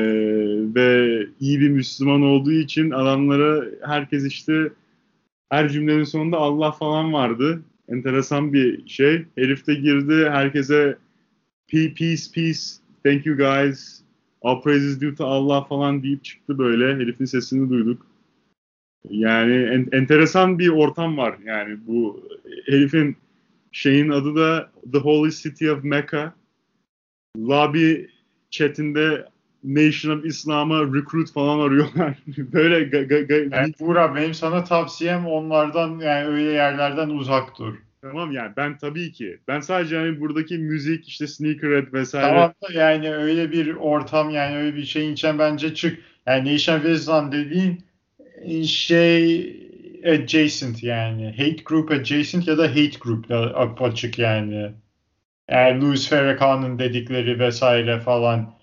[0.75, 4.73] ve iyi bir Müslüman olduğu için adamlara herkes işte
[5.51, 7.63] her cümlenin sonunda Allah falan vardı.
[7.89, 9.25] Enteresan bir şey.
[9.39, 10.99] Herif de girdi herkese
[11.71, 12.61] peace peace
[13.05, 14.03] thank you guys
[14.43, 16.95] all praises due to Allah falan deyip çıktı böyle.
[16.95, 18.07] Herifin sesini duyduk.
[19.11, 21.39] Yani en, enteresan bir ortam var.
[21.45, 22.29] Yani bu
[22.67, 23.17] herifin
[23.73, 26.35] şeyin adı da The Holy City of Mecca.
[27.39, 27.95] Lobby
[28.51, 29.27] chatinde
[29.65, 32.15] Nation of Islam'a recruit falan arıyorlar.
[32.37, 37.75] Böyle ga, ga, ga, yani Buğra benim sana tavsiyem onlardan yani öyle yerlerden uzak dur.
[38.03, 39.39] Tamam yani ben tabii ki.
[39.49, 42.27] Ben sadece hani buradaki müzik işte sneakerhead vesaire.
[42.29, 45.99] Tamam da yani öyle bir ortam yani öyle bir şeyin içine bence çık.
[46.27, 47.85] Yani Nation of Islam dediğin
[48.65, 49.57] şey
[50.07, 51.31] adjacent yani.
[51.31, 54.73] Hate group adjacent ya da hate group açık yani.
[55.51, 58.55] Yani Louis Farrakhan'ın dedikleri vesaire falan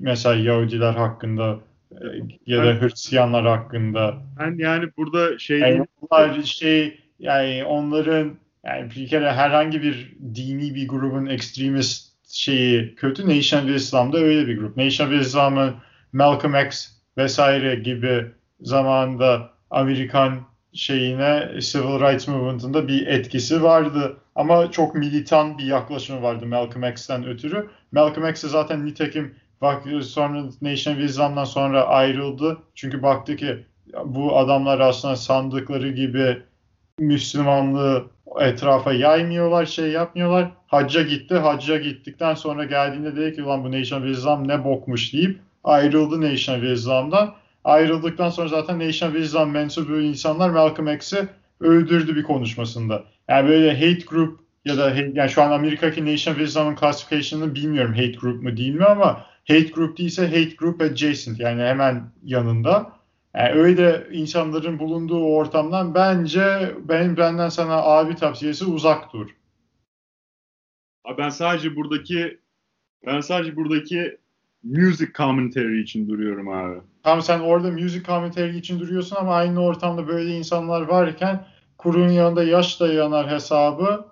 [0.00, 1.58] mesela Yahudiler hakkında
[1.92, 2.04] e,
[2.46, 4.14] ya da Hristiyanlar hakkında.
[4.38, 8.32] Ben yani burada şey yani onlar şey yani onların
[8.66, 13.38] yani bir kere herhangi bir dini bir grubun extremist şeyi kötü.
[13.38, 14.76] Nation of Islam'da öyle bir grup.
[14.76, 15.74] Nation of Islam'ın
[16.12, 18.26] Malcolm X vesaire gibi
[18.60, 20.40] zamanında Amerikan
[20.72, 24.16] şeyine Civil Rights Movement'ında bir etkisi vardı.
[24.34, 27.68] Ama çok militan bir yaklaşımı vardı Malcolm X'ten ötürü.
[27.92, 32.58] Malcolm X zaten nitekim bak sonra Nation of Islam'dan sonra ayrıldı.
[32.74, 33.64] Çünkü baktı ki
[34.04, 36.42] bu adamlar aslında sandıkları gibi
[36.98, 38.04] Müslümanlığı
[38.40, 40.50] etrafa yaymıyorlar, şey yapmıyorlar.
[40.66, 41.34] Hacca gitti.
[41.34, 46.58] Hacca gittikten sonra geldiğinde dedi ki ulan bu Nation Islam ne bokmuş deyip ayrıldı Nation
[46.58, 47.34] of Islam'dan.
[47.64, 51.28] Ayrıldıktan sonra zaten Nation Islam mensubu insanlar Malcolm X'i
[51.60, 53.04] öldürdü bir konuşmasında.
[53.28, 57.94] Yani böyle hate group ya da yani şu an Amerika'daki Nation of Islam'ın classification'ını bilmiyorum
[57.94, 62.92] hate group mu değil mi ama hate group değilse hate group adjacent yani hemen yanında.
[63.34, 69.30] Yani öyle insanların bulunduğu ortamdan bence benim benden sana abi tavsiyesi uzak dur.
[71.18, 72.38] Ben sadece buradaki
[73.06, 74.18] ben sadece buradaki
[74.62, 76.80] music commentary için duruyorum abi.
[77.02, 81.46] Tam sen orada music commentary için duruyorsun ama aynı ortamda böyle insanlar varken
[81.78, 84.11] kurun yanında yaş da yanar hesabı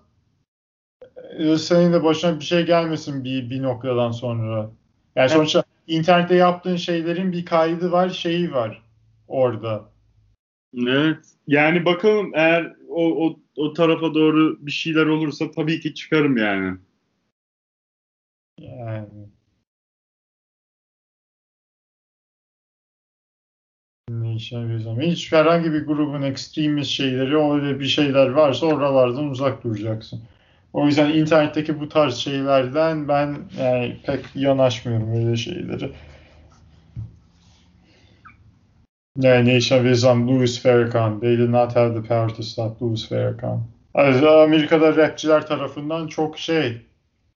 [1.59, 4.71] senin de başına bir şey gelmesin bir, bir noktadan sonra.
[5.17, 8.83] Yani sonuçta internette yaptığın şeylerin bir kaydı var, şeyi var
[9.29, 9.91] orada.
[10.77, 11.19] Evet.
[11.47, 16.79] Yani bakalım eğer o, o, o tarafa doğru bir şeyler olursa tabii ki çıkarım yani.
[18.59, 19.09] Yani.
[25.01, 30.23] Hiç herhangi bir grubun extremist şeyleri öyle bir şeyler varsa oralardan uzak duracaksın.
[30.73, 35.91] O yüzden internetteki bu tarz şeylerden ben yani pek yanaşmıyorum öyle şeyleri.
[39.17, 41.21] Yani Nation Islam, Louis Farrakhan.
[41.21, 43.63] They did not have the power to stop Louis Farrakhan.
[43.95, 46.83] Amerika'da rapçiler tarafından çok şey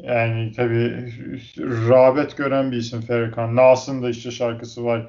[0.02, 1.12] yani tabii
[1.88, 3.56] rağbet gören bir isim Farrakhan.
[3.56, 5.06] Nas'ın da işte şarkısı var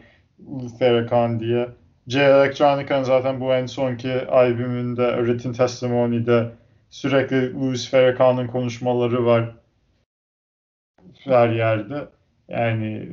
[0.80, 1.68] Farrakhan diye.
[2.08, 6.52] C Electronica'nın zaten bu en sonki albümünde Written Testimony'de
[6.90, 9.56] sürekli Louis Farrakhan'ın konuşmaları var
[11.24, 12.08] her yerde.
[12.48, 13.10] Yani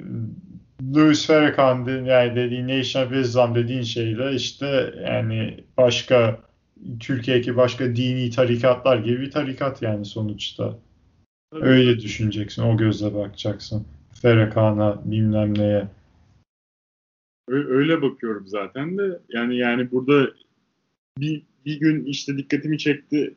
[0.95, 6.41] Louis Farrakhan yani dediğin Nation of Islam dediğin şeyle işte yani başka
[7.01, 10.79] Türkiye'deki başka dini tarikatlar gibi bir tarikat yani sonuçta.
[11.53, 13.87] Öyle düşüneceksin, o gözle bakacaksın.
[14.23, 15.89] Farrakhan'a bilmem neye.
[17.49, 20.31] Öyle bakıyorum zaten de yani yani burada
[21.19, 23.35] bir, bir gün işte dikkatimi çekti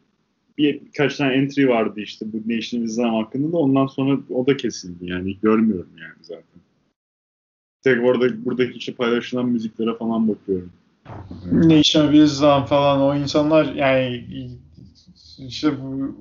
[0.57, 4.47] bir, birkaç tane entry vardı işte bu Nation of Islam hakkında da ondan sonra o
[4.47, 6.61] da kesildi yani görmüyorum yani zaten.
[7.83, 10.71] Tek orada buradaki işte paylaşılan müziklere falan bakıyorum.
[11.51, 14.25] Nation of Islam falan o insanlar yani
[15.37, 16.15] işte bu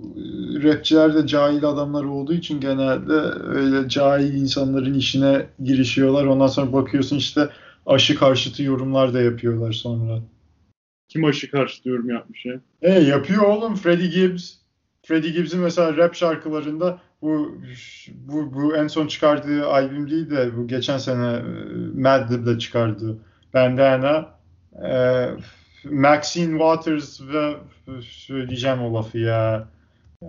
[0.63, 3.13] rapçiler de cahil adamlar olduğu için genelde
[3.45, 6.25] öyle cahil insanların işine girişiyorlar.
[6.25, 7.49] Ondan sonra bakıyorsun işte
[7.87, 10.21] aşı karşıtı yorumlar da yapıyorlar sonra.
[11.09, 12.61] Kim aşı karşıtı yorum yapmış ya?
[12.83, 14.55] E yapıyor oğlum Freddie Gibbs.
[15.03, 17.59] Freddie Gibbs'in mesela rap şarkılarında bu
[18.15, 21.43] bu bu en son çıkardığı albüm değil de bu geçen sene e,
[22.01, 23.19] Mad Lib'de çıkardığı
[23.55, 24.29] Bandana
[24.85, 25.29] e,
[25.91, 27.55] Maxine Waters ve
[28.03, 29.69] söyleyeceğim o lafı ya
[30.23, 30.29] e,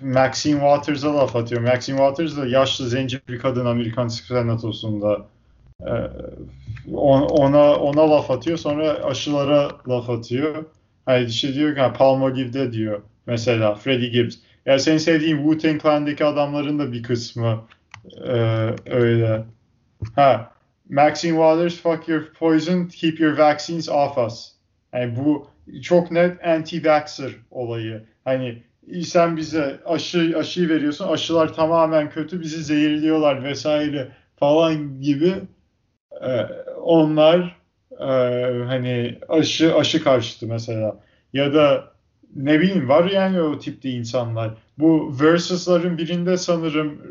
[0.00, 1.62] Maxine Waters'a laf atıyor.
[1.62, 5.18] Maxine Waters da yaşlı zenci bir kadın Amerikan senatosunda e,
[6.92, 10.64] ona ona laf atıyor sonra aşılara laf atıyor.
[11.06, 14.36] Hani işte diyor ki Palmolive'de diyor mesela Freddie Gibbs.
[14.66, 17.64] Ya senin sevdiğin Wu-Tang Clan'daki adamların da bir kısmı
[18.26, 18.30] e,
[18.86, 19.44] öyle.
[20.14, 20.52] Ha
[20.90, 24.52] Maxine Waters fuck your poison keep your vaccines off us.
[24.92, 25.46] Yani bu
[25.82, 28.04] çok net anti-vaxxer olayı.
[28.24, 28.62] Hani
[29.04, 31.08] sen bize aşı aşıyı veriyorsun.
[31.08, 32.40] Aşılar tamamen kötü.
[32.40, 35.34] Bizi zehirliyorlar vesaire falan gibi.
[36.26, 36.46] Ee,
[36.82, 37.56] onlar
[38.00, 38.04] e,
[38.66, 41.00] hani aşı aşı karşıtı mesela.
[41.32, 41.92] Ya da
[42.36, 44.50] ne bileyim var yani o tipte insanlar.
[44.78, 47.02] Bu Versus'ların birinde sanırım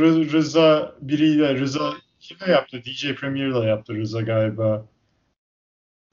[0.00, 2.82] R- Rıza biriyle Rıza kimle yaptı?
[2.84, 4.86] DJ Premier'la yaptı Rıza galiba.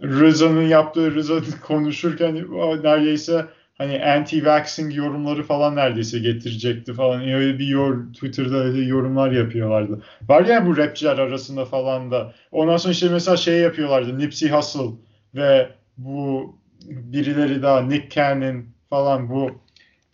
[0.04, 2.36] Rıza'nın yaptığı Rıza konuşurken
[2.84, 3.46] neredeyse
[3.80, 7.22] hani anti-vaxxing yorumları falan neredeyse getirecekti falan.
[7.22, 10.04] Öyle bir yor, Twitter'da öyle yorumlar yapıyorlardı.
[10.30, 12.34] Var ya bu rapçiler arasında falan da.
[12.52, 14.18] Ondan sonra işte mesela şey yapıyorlardı.
[14.20, 14.92] Nipsey Hussle
[15.36, 16.56] ve bu
[16.86, 19.62] birileri daha Nick Cannon falan bu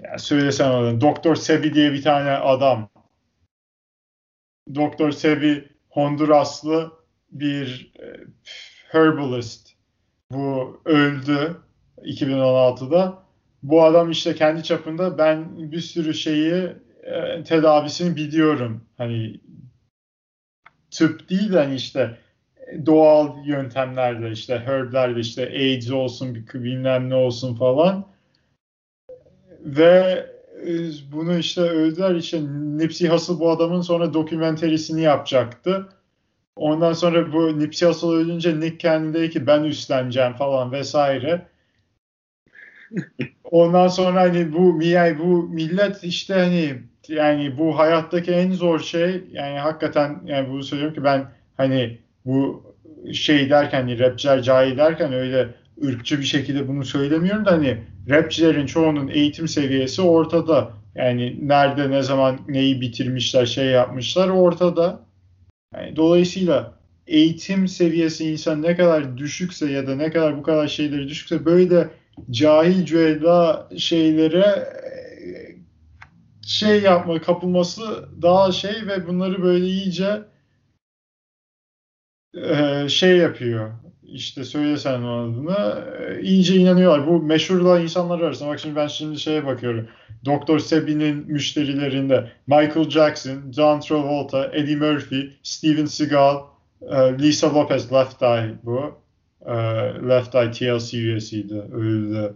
[0.03, 1.01] yani söylesem adam.
[1.01, 2.89] Doktor Sebi diye bir tane adam.
[4.75, 6.91] Doktor Sebi Honduraslı
[7.31, 8.05] bir e,
[8.91, 9.69] herbalist.
[10.31, 11.57] Bu öldü
[11.97, 13.24] 2016'da.
[13.65, 16.53] Bu adam işte kendi çapında ben bir sürü şeyi
[17.03, 18.83] e, tedavisini biliyorum.
[18.97, 19.39] Hani
[20.91, 22.17] tıp değil de hani işte
[22.85, 28.07] doğal yöntemlerle işte herblerle işte AIDS olsun bilmem ne olsun falan
[29.59, 30.25] ve
[30.67, 30.71] e,
[31.11, 32.41] bunu işte öldüler işte
[32.77, 35.89] Nipsey Hussle bu adamın sonra dokümenterisini yapacaktı.
[36.55, 41.47] Ondan sonra bu Nipsey Hussle ölünce Nick kendinde ki ben üstleneceğim falan vesaire.
[43.51, 46.73] Ondan sonra hani bu yani bu millet işte hani
[47.07, 51.25] yani bu hayattaki en zor şey yani hakikaten yani bunu söylüyorum ki ben
[51.57, 52.63] hani bu
[53.13, 55.47] şey derken hani rapçiler cahil derken öyle
[55.83, 57.77] ırkçı bir şekilde bunu söylemiyorum da hani
[58.09, 60.71] rapçilerin çoğunun eğitim seviyesi ortada.
[60.95, 64.99] Yani nerede ne zaman neyi bitirmişler şey yapmışlar ortada.
[65.75, 66.73] Yani dolayısıyla
[67.07, 71.89] eğitim seviyesi insan ne kadar düşükse ya da ne kadar bu kadar şeyleri düşükse böyle
[72.31, 74.67] cahil cüela şeylere
[76.45, 80.23] şey yapma kapılması daha şey ve bunları böyle iyice
[82.35, 83.71] e, şey yapıyor.
[84.03, 85.85] İşte söylesen adını.
[85.99, 87.07] E, iyice inanıyorlar.
[87.07, 88.49] Bu meşhurla insanlar arasında.
[88.49, 89.87] Bak şimdi ben şimdi şeye bakıyorum.
[90.25, 96.37] Doktor Sebi'nin müşterilerinde Michael Jackson, John Travolta, Eddie Murphy, Steven Seagal,
[96.81, 99.04] e, Lisa Lopez, Left Eye bu.
[100.09, 101.53] Left Eye TLC üyesiydi.
[101.53, 102.35] Öldü.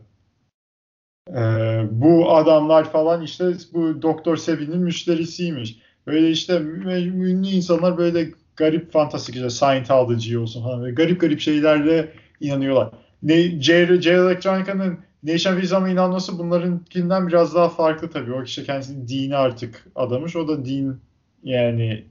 [1.91, 5.79] bu adamlar falan işte bu Doktor Sebi'nin müşterisiymiş.
[6.07, 12.13] Böyle işte ünlü insanlar böyle garip fantastik işte Scientology olsun falan böyle garip garip şeylerle
[12.39, 12.91] inanıyorlar.
[13.23, 18.33] Ne, J, J Electronica'nın Nation of Islam'a inanması bunlarınkinden biraz daha farklı tabii.
[18.33, 20.35] O kişi kendisi dini artık adamış.
[20.35, 20.97] O da din
[21.43, 22.03] yani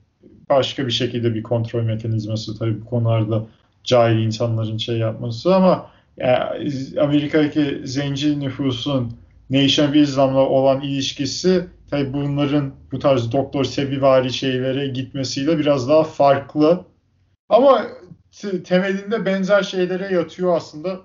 [0.49, 3.46] başka bir şekilde bir kontrol mekanizması tabii bu konularda
[3.89, 9.12] cahil insanların şey yapması ama yani Amerika'daki zenci nüfusun
[9.51, 16.05] Nation of Islam'la olan ilişkisi tabi bunların bu tarz doktor sevivari şeylere gitmesiyle biraz daha
[16.05, 16.84] farklı.
[17.49, 17.86] Ama
[18.64, 21.01] temelinde benzer şeylere yatıyor aslında.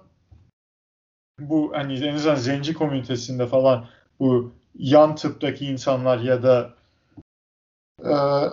[1.40, 3.86] Bu hani en azından zenci komünitesinde falan
[4.20, 6.83] bu yan tıptaki insanlar ya da e,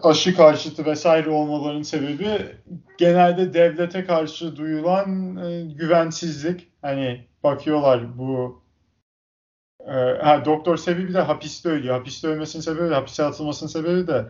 [0.03, 2.27] aşı karşıtı vesaire olmalarının sebebi
[2.99, 6.69] genelde devlete karşı duyulan e, güvensizlik.
[6.83, 8.63] Hani bakıyorlar bu
[9.87, 9.93] e,
[10.23, 11.97] ha, Doktor Sebi bir de hapiste ölüyor.
[11.97, 14.27] Hapiste ölmesinin sebebi, hapise atılmasının sebebi de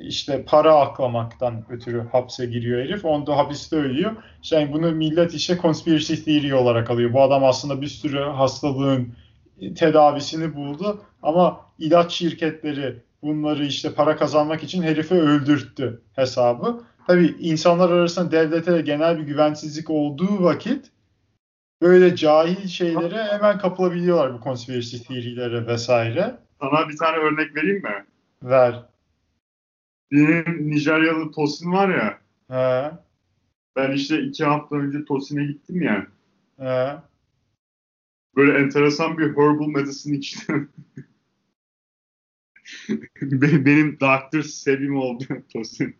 [0.00, 3.04] işte para aklamaktan ötürü hapse giriyor herif.
[3.04, 4.12] Onda hapiste ölüyor.
[4.42, 7.12] İşte bunu millet işte conspiracy theory olarak alıyor.
[7.12, 9.14] Bu adam aslında bir sürü hastalığın
[9.76, 11.02] tedavisini buldu.
[11.22, 16.82] Ama ilaç şirketleri bunları işte para kazanmak için herifi öldürttü hesabı.
[17.06, 20.90] Tabii insanlar arasında devlete genel bir güvensizlik olduğu vakit
[21.82, 26.36] böyle cahil şeylere hemen kapılabiliyorlar bu conspiracy theory'lere vesaire.
[26.60, 28.04] Sana bir tane örnek vereyim mi?
[28.42, 28.82] Ver.
[30.12, 32.18] Benim Nijeryalı Tosin var ya.
[32.50, 32.90] He.
[33.76, 36.06] Ben işte iki hafta önce Tosin'e gittim ya.
[36.58, 36.96] He.
[38.36, 40.70] Böyle enteresan bir herbal medicine içtim.
[43.66, 45.96] Benim doktor sevim oldu Tosin.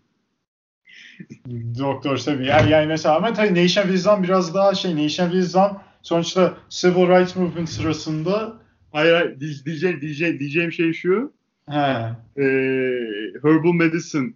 [1.79, 2.49] Doktor seviye.
[2.49, 7.37] Yani, yani mesela ama tabii Nation Wisdom biraz daha şey Nation Wisdom sonuçta Civil Rights
[7.37, 8.65] Movement sırasında
[8.95, 11.33] Hayır, hayır diyeceğim, diyeceğim, diyeceğim şey şu.
[11.71, 11.75] he,
[12.37, 12.45] E,
[13.43, 14.33] herbal medicine.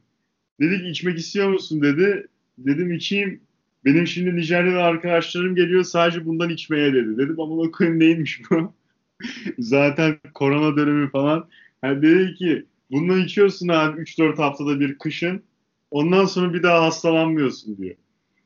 [0.60, 2.26] Dedik içmek istiyor musun dedi.
[2.58, 3.40] Dedim içeyim.
[3.84, 7.18] Benim şimdi Nijeryalı arkadaşlarım geliyor sadece bundan içmeye dedi.
[7.18, 8.74] Dedim ama koyayım neymiş bu?
[9.58, 11.48] Zaten korona dönemi falan.
[11.84, 15.42] Yani dedi ki bundan içiyorsun abi 3-4 haftada bir kışın.
[15.90, 17.94] Ondan sonra bir daha hastalanmıyorsun diyor.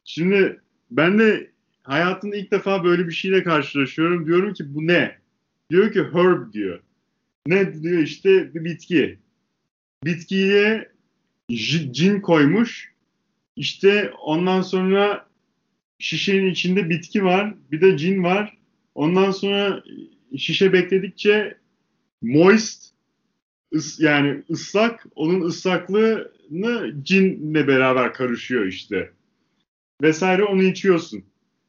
[0.04, 0.60] Şimdi
[0.90, 1.50] ben de
[1.82, 4.26] hayatımda ilk defa böyle bir şeyle karşılaşıyorum.
[4.26, 5.16] Diyorum ki bu ne?
[5.70, 6.80] Diyor ki herb diyor.
[7.46, 9.18] Ne diyor işte bir bitki.
[10.04, 10.88] Bitkiye
[11.90, 12.92] cin koymuş.
[13.56, 15.26] İşte ondan sonra
[15.98, 17.54] şişenin içinde bitki var.
[17.72, 18.58] Bir de cin var.
[18.94, 19.82] Ondan sonra
[20.38, 21.58] şişe bekledikçe
[22.22, 22.91] moist
[23.98, 29.12] yani ıslak onun ıslaklığını cinle beraber karışıyor işte.
[30.02, 31.24] Vesaire onu içiyorsun.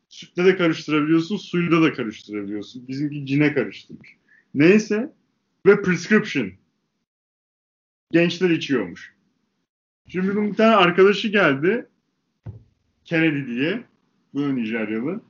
[0.10, 2.88] Sütle de karıştırabiliyorsun, suyla da karıştırabiliyorsun.
[2.88, 4.10] Bizimki cine karıştırmış.
[4.54, 5.14] Neyse
[5.66, 6.52] ve prescription.
[8.12, 9.14] Gençler içiyormuş.
[10.08, 11.88] Şimdi bir tane arkadaşı geldi.
[13.06, 13.84] Kennedy diye.
[14.34, 15.22] Bu Nijeryalı.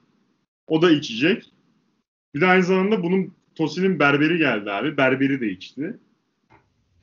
[0.68, 1.54] O da içecek.
[2.36, 4.98] Bir de aynı zamanda bunun Tosin'in berberi geldi abi.
[4.98, 5.98] Berberi de içti.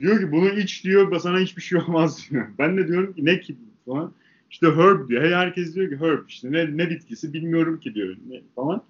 [0.01, 2.47] Diyor ki bunu iç diyor sana hiçbir şey olmaz diyor.
[2.59, 4.13] Ben de diyorum ki ne ki falan.
[4.51, 5.23] İşte herb diyor.
[5.23, 8.83] Hey, herkes diyor ki herb işte ne, ne bitkisi bilmiyorum ki diyor ne, falan.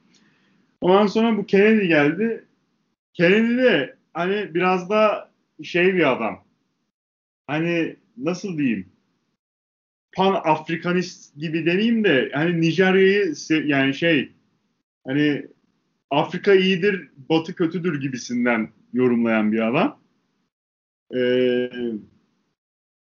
[0.82, 2.45] Ondan sonra bu Kennedy geldi.
[3.14, 5.32] Kennedy de hani biraz da
[5.64, 6.43] şey bir adam.
[7.47, 8.86] Hani nasıl diyeyim?
[10.14, 13.34] Pan Afrikanist gibi deneyim de hani Nijerya'yı
[13.66, 14.32] yani şey
[15.07, 15.47] hani
[16.09, 20.01] Afrika iyidir, Batı kötüdür gibisinden yorumlayan bir adam.
[21.16, 21.72] Ee,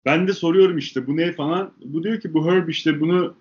[0.05, 1.73] ben de soruyorum işte bu ne falan.
[1.85, 3.35] Bu diyor ki bu herb işte bunu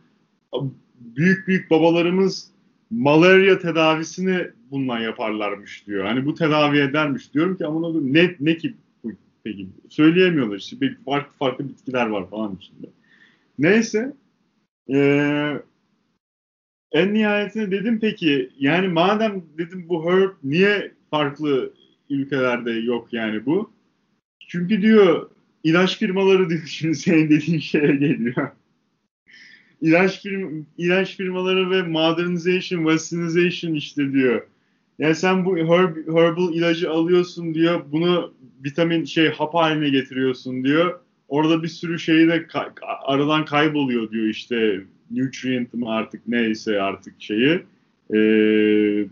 [0.99, 2.52] büyük büyük babalarımız
[2.91, 6.06] malaria tedavisini bundan yaparlarmış diyor.
[6.06, 7.34] Hani bu tedavi edermiş.
[7.34, 8.74] Diyorum ki ama ne, ne ki
[9.04, 9.12] bu
[9.43, 9.68] peki?
[9.89, 10.82] Söyleyemiyorlar işte.
[10.82, 12.88] Bir farklı farklı bitkiler var falan içinde.
[13.60, 14.14] Neyse.
[14.93, 15.62] Ee,
[16.91, 21.74] en nihayetinde dedim peki yani madem dedim bu herb niye farklı
[22.10, 23.72] ülkelerde yok yani bu?
[24.52, 25.30] Çünkü diyor
[25.64, 28.52] ilaç firmaları diyor şimdi senin dediğin şeye geliyor.
[29.82, 34.47] ilaç, firm, ilaç firmaları ve modernization, westernization işte diyor.
[34.99, 37.82] Yani sen bu herb, herbal ilacı alıyorsun diyor.
[37.91, 38.34] Bunu
[38.64, 40.99] vitamin şey hap haline getiriyorsun diyor.
[41.28, 44.82] Orada bir sürü şeyi de ka- aradan kayboluyor diyor işte
[45.12, 47.64] nutrient mi artık neyse artık şeyi
[48.14, 49.06] ee,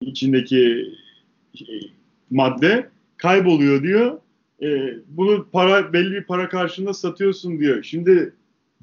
[0.00, 0.94] içindeki
[2.30, 4.18] madde kayboluyor diyor.
[4.62, 7.82] E, bunu para belli bir para karşılığında satıyorsun diyor.
[7.82, 8.34] Şimdi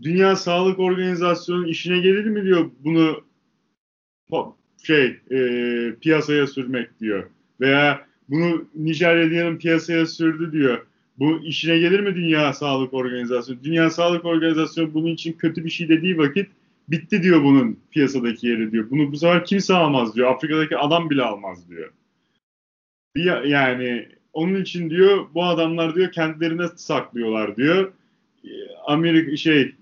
[0.02, 3.24] Dünya Sağlık Organizasyonu işine gelir mi diyor bunu
[4.84, 5.40] şey e,
[6.02, 7.30] piyasaya sürmek diyor.
[7.62, 10.86] Veya bunu Nijerya'nın piyasaya sürdü diyor.
[11.20, 13.64] Bu işine gelir mi Dünya Sağlık Organizasyonu?
[13.64, 16.50] Dünya Sağlık Organizasyonu bunun için kötü bir şey dediği vakit
[16.88, 18.90] bitti diyor bunun piyasadaki yeri diyor.
[18.90, 20.32] Bunu bu sefer kimse almaz diyor.
[20.32, 21.92] Afrika'daki adam bile almaz diyor.
[23.46, 27.92] Yani onun için diyor bu adamlar diyor kendilerine saklıyorlar diyor.
[28.88, 29.76] Amerika şey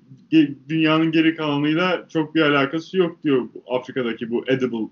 [0.69, 4.87] dünyanın geri kalanıyla çok bir alakası yok diyor Afrika'daki bu edible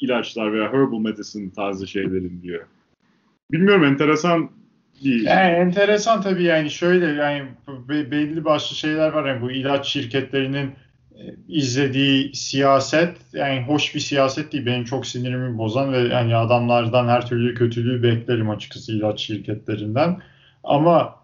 [0.00, 2.66] ilaçlar veya herbal medicine tarzı şeylerin diyor.
[3.52, 4.50] Bilmiyorum enteresan
[5.04, 5.24] değil.
[5.24, 7.42] Yani enteresan tabii yani şöyle yani
[7.88, 10.70] belli başlı şeyler var yani bu ilaç şirketlerinin
[11.48, 14.66] izlediği siyaset yani hoş bir siyaset değil.
[14.66, 20.22] Benim çok sinirimi bozan ve yani adamlardan her türlü kötülüğü beklerim açıkçası ilaç şirketlerinden.
[20.64, 21.22] Ama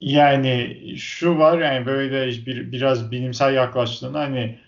[0.00, 4.58] yani şu var yani böyle bir, biraz bilimsel yaklaştığında hani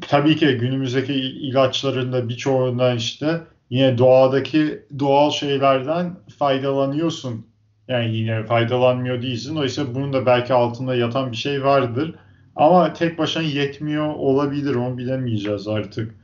[0.00, 3.40] tabii ki günümüzdeki ilaçların da birçoğundan işte
[3.70, 7.46] yine doğadaki doğal şeylerden faydalanıyorsun.
[7.88, 9.56] Yani yine faydalanmıyor değilsin.
[9.56, 12.14] Oysa bunun da belki altında yatan bir şey vardır.
[12.56, 14.74] Ama tek başına yetmiyor olabilir.
[14.74, 16.14] Onu bilemeyeceğiz artık.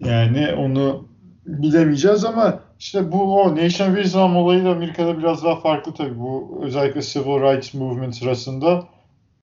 [0.00, 1.08] Yani onu
[1.46, 6.18] bilemeyeceğiz ama işte bu o Nation Islam olayı da Amerika'da biraz daha farklı tabii.
[6.18, 8.88] Bu özellikle Civil Rights Movement sırasında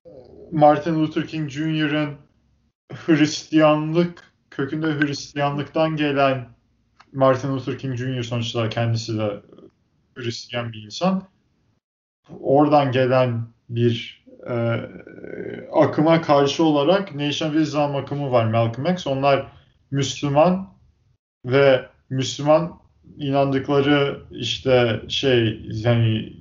[0.06, 0.10] e,
[0.52, 2.10] Martin Luther King Jr.'ın
[2.94, 6.46] Hristiyanlık kökünde Hristiyanlıktan gelen
[7.14, 8.24] Martin Luther King Jr.
[8.24, 9.42] sonuçta kendisi de
[10.16, 11.24] Hristiyan bir insan.
[12.40, 14.82] Oradan gelen bir e,
[15.72, 19.08] akıma karşı olarak Nation of Islam akımı var Malcolm X.
[19.08, 19.48] Onlar
[19.92, 20.70] Müslüman
[21.46, 22.80] ve Müslüman
[23.18, 26.34] inandıkları işte şey yani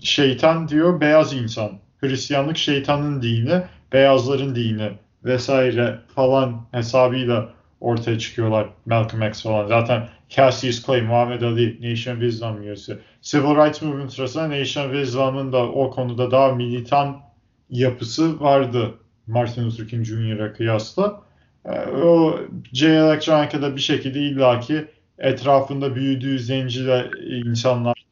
[0.00, 1.70] şeytan diyor beyaz insan.
[2.00, 3.62] Hristiyanlık şeytanın dini,
[3.92, 4.90] beyazların dini
[5.24, 7.48] vesaire falan hesabıyla
[7.80, 9.66] ortaya çıkıyorlar Malcolm X falan.
[9.66, 12.98] Zaten Cassius Clay, Muhammed Ali, Nation of Islam üyesi.
[13.22, 17.31] Civil Rights Movement sırasında Nation of Islam'ın da o konuda daha militan
[17.72, 18.94] yapısı vardı
[19.26, 21.22] Martin Luther King Jr.'a kıyasla.
[21.64, 22.40] Ee, o
[22.72, 22.88] J.
[22.88, 27.10] Electronica'da bir şekilde illaki etrafında büyüdüğü zenciler
[27.46, 28.06] insanlar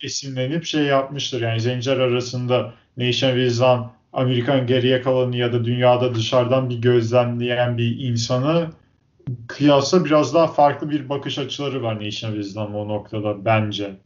[0.00, 1.40] esinlenip şey yapmıştır.
[1.40, 8.00] Yani zenciler arasında Nation Islam Amerikan geriye kalanı ya da dünyada dışarıdan bir gözlemleyen bir
[8.00, 8.70] insanı
[9.48, 13.96] kıyasla biraz daha farklı bir bakış açıları var Nation Islam o noktada bence.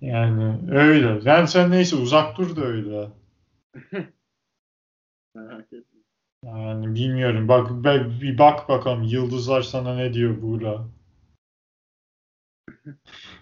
[0.00, 1.20] Yani öyle.
[1.30, 3.08] Yani sen neyse uzak dur da öyle.
[6.44, 7.48] Yani bilmiyorum.
[7.48, 7.70] Bak
[8.20, 10.88] bir bak bakalım yıldızlar sana ne diyor Buğra.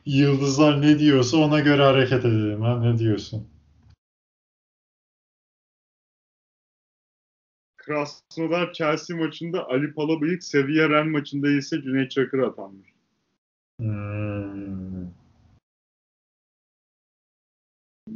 [0.07, 2.61] Yıldızlar ne diyorsa ona göre hareket edelim.
[2.63, 2.81] Ha?
[2.81, 3.49] Ne diyorsun?
[7.77, 12.89] Krasnodar Chelsea maçında Ali Palabıyık, Seviye Ren maçında ise Cüneyt Çakır atanmış.
[13.81, 14.96] Hmm.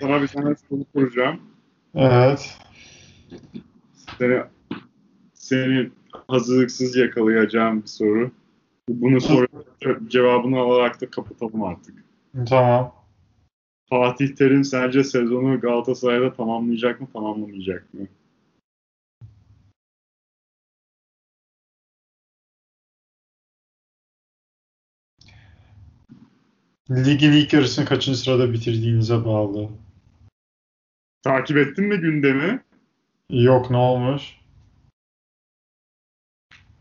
[0.00, 1.40] Sana bir tane soru soracağım.
[1.94, 2.58] Evet.
[4.18, 4.42] Seni,
[5.34, 5.90] seni
[6.28, 8.30] hazırlıksız yakalayacağım bir soru.
[8.88, 9.46] Bunu soru
[10.08, 12.04] cevabını alarak da kapatalım artık.
[12.48, 12.94] Tamam.
[13.90, 18.00] Fatih Terim sence sezonu Galatasaray'da tamamlayacak mı, tamamlamayacak mı?
[26.90, 29.68] Ligin ilk yarısını kaçıncı sırada bitirdiğinize bağlı.
[31.22, 32.62] Takip ettin mi gündemi?
[33.30, 34.22] Yok ne olmuş?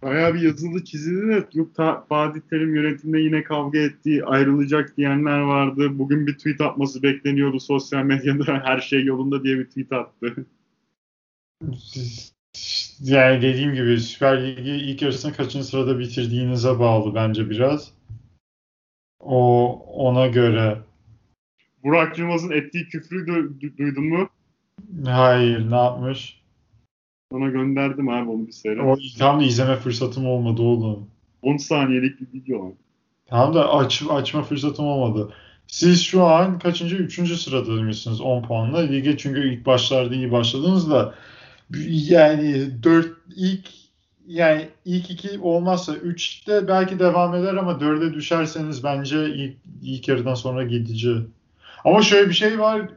[0.02, 5.40] Bayağı bir yazılı çizildi de yok ta, Fatih Terim yönetimde yine kavga ettiği ayrılacak diyenler
[5.40, 6.00] vardı.
[6.00, 10.46] Bugün bir tweet atması bekleniyordu sosyal medyada her şey yolunda diye bir tweet attı.
[13.00, 17.94] Yani dediğim gibi Süper Lig'i ilk yarısını kaçıncı sırada bitirdiğinize bağlı bence biraz.
[19.26, 20.78] O ona göre.
[21.84, 24.30] Burak Yılmaz'ın ettiği küfrü du- duydun mu?
[25.06, 26.42] Hayır, ne yapmış?
[27.32, 28.84] Sana gönderdim abi onu bir seyret.
[28.84, 31.08] O tam da izleme fırsatım olmadı oğlum.
[31.42, 32.74] 10 saniyelik bir video lan.
[33.26, 35.34] Tam da aç, açma fırsatım olmadı.
[35.68, 36.96] Siz şu an kaçıncı?
[36.96, 38.80] Üçüncü sırada mısınız 10 puanla?
[38.80, 41.16] Lige çünkü ilk başlarda iyi başladınız da
[41.88, 43.83] yani 4 ilk
[44.28, 50.36] yani ilk iki olmazsa 3'te belki devam eder ama 4'e düşerseniz bence ilk, ilk yarıdan
[50.36, 51.16] sonra gidici.
[51.84, 52.90] Ama şöyle bir şey var.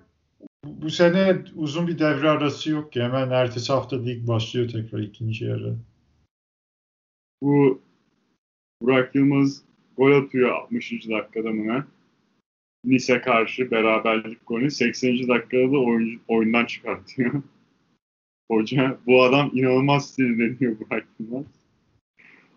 [0.64, 3.02] Bu sene uzun bir devre arası yok ki.
[3.02, 5.76] Hemen ertesi hafta lig başlıyor tekrar ikinci yarı.
[7.42, 7.80] Bu
[8.82, 9.62] Burak Yılmaz
[9.96, 10.92] gol atıyor 60.
[10.92, 11.84] dakikada mı ne?
[12.84, 15.28] Nice karşı beraberlik golü 80.
[15.28, 17.42] dakikada da oyun, oyundan çıkartıyor.
[18.50, 21.44] Hoca bu adam inanılmaz sinirleniyor Burak Yılmaz.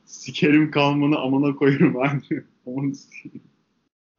[0.05, 2.43] Sikerim kalmanı amına koyarım abi.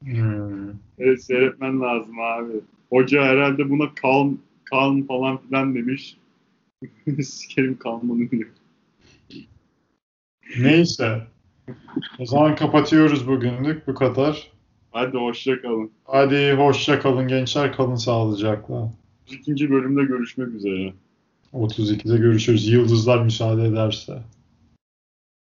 [0.04, 0.70] hmm.
[0.98, 2.52] Evet seyretmen lazım abi.
[2.90, 6.16] Hoca herhalde buna kalm, kalm falan filan demiş.
[7.22, 8.50] Sikerim kalmanı diyor.
[10.58, 11.26] Neyse.
[12.18, 14.50] O zaman kapatıyoruz bugünlük bu kadar.
[14.90, 15.90] Hadi hoşça kalın.
[16.04, 18.92] Hadi hoşça kalın gençler kalın sağlıcakla.
[19.30, 20.92] İkinci bölümde görüşmek üzere.
[21.52, 22.68] 32'de görüşürüz.
[22.68, 24.22] Yıldızlar müsaade ederse.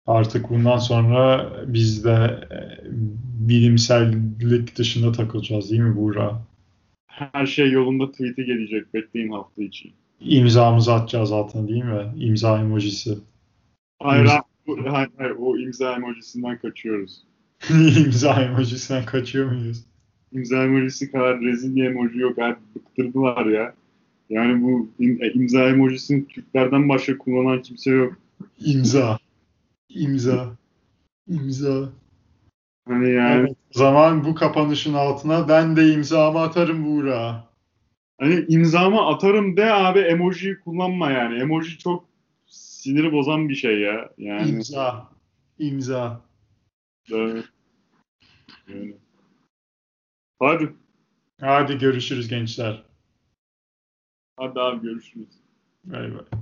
[0.07, 2.59] Artık bundan sonra biz de e,
[3.49, 6.43] bilimsellik dışında takılacağız değil mi Buğra?
[7.07, 8.95] Her şey yolunda tweet'i gelecek.
[8.95, 9.93] Bekleyin hafta içi.
[10.21, 12.07] İmzamızı atacağız zaten değil mi?
[12.17, 13.19] İmza emojisi.
[14.03, 14.43] Hayır, İmza...
[14.93, 17.23] hayır, hayır o imza emojisinden kaçıyoruz.
[17.71, 19.85] İmza emojisinden kaçıyor muyuz?
[20.33, 22.39] İmza emojisi kadar rezil bir emoji yok.
[22.39, 23.75] Abi bıktırdılar ya.
[24.31, 28.17] Yani bu e, imza emojisini Türklerden başka kullanan kimse yok.
[28.61, 29.19] İmza.
[29.89, 30.57] İmza.
[31.29, 31.89] İmza.
[32.89, 33.41] Hani yani.
[33.41, 37.51] Evet, zaman bu kapanışın altına ben de imzamı atarım Buğra.
[38.21, 41.41] Hani imzamı atarım de abi emojiyi kullanma yani.
[41.41, 42.05] Emoji çok
[42.47, 44.11] siniri bozan bir şey ya.
[44.19, 45.09] Yani İmza.
[45.59, 46.21] İmza.
[47.13, 47.45] evet.
[48.69, 48.95] Yani.
[50.39, 50.73] Hadi.
[51.41, 52.90] Hadi görüşürüz gençler.
[54.41, 55.29] Hadi abi görüşürüz.
[55.85, 56.41] Bay bay.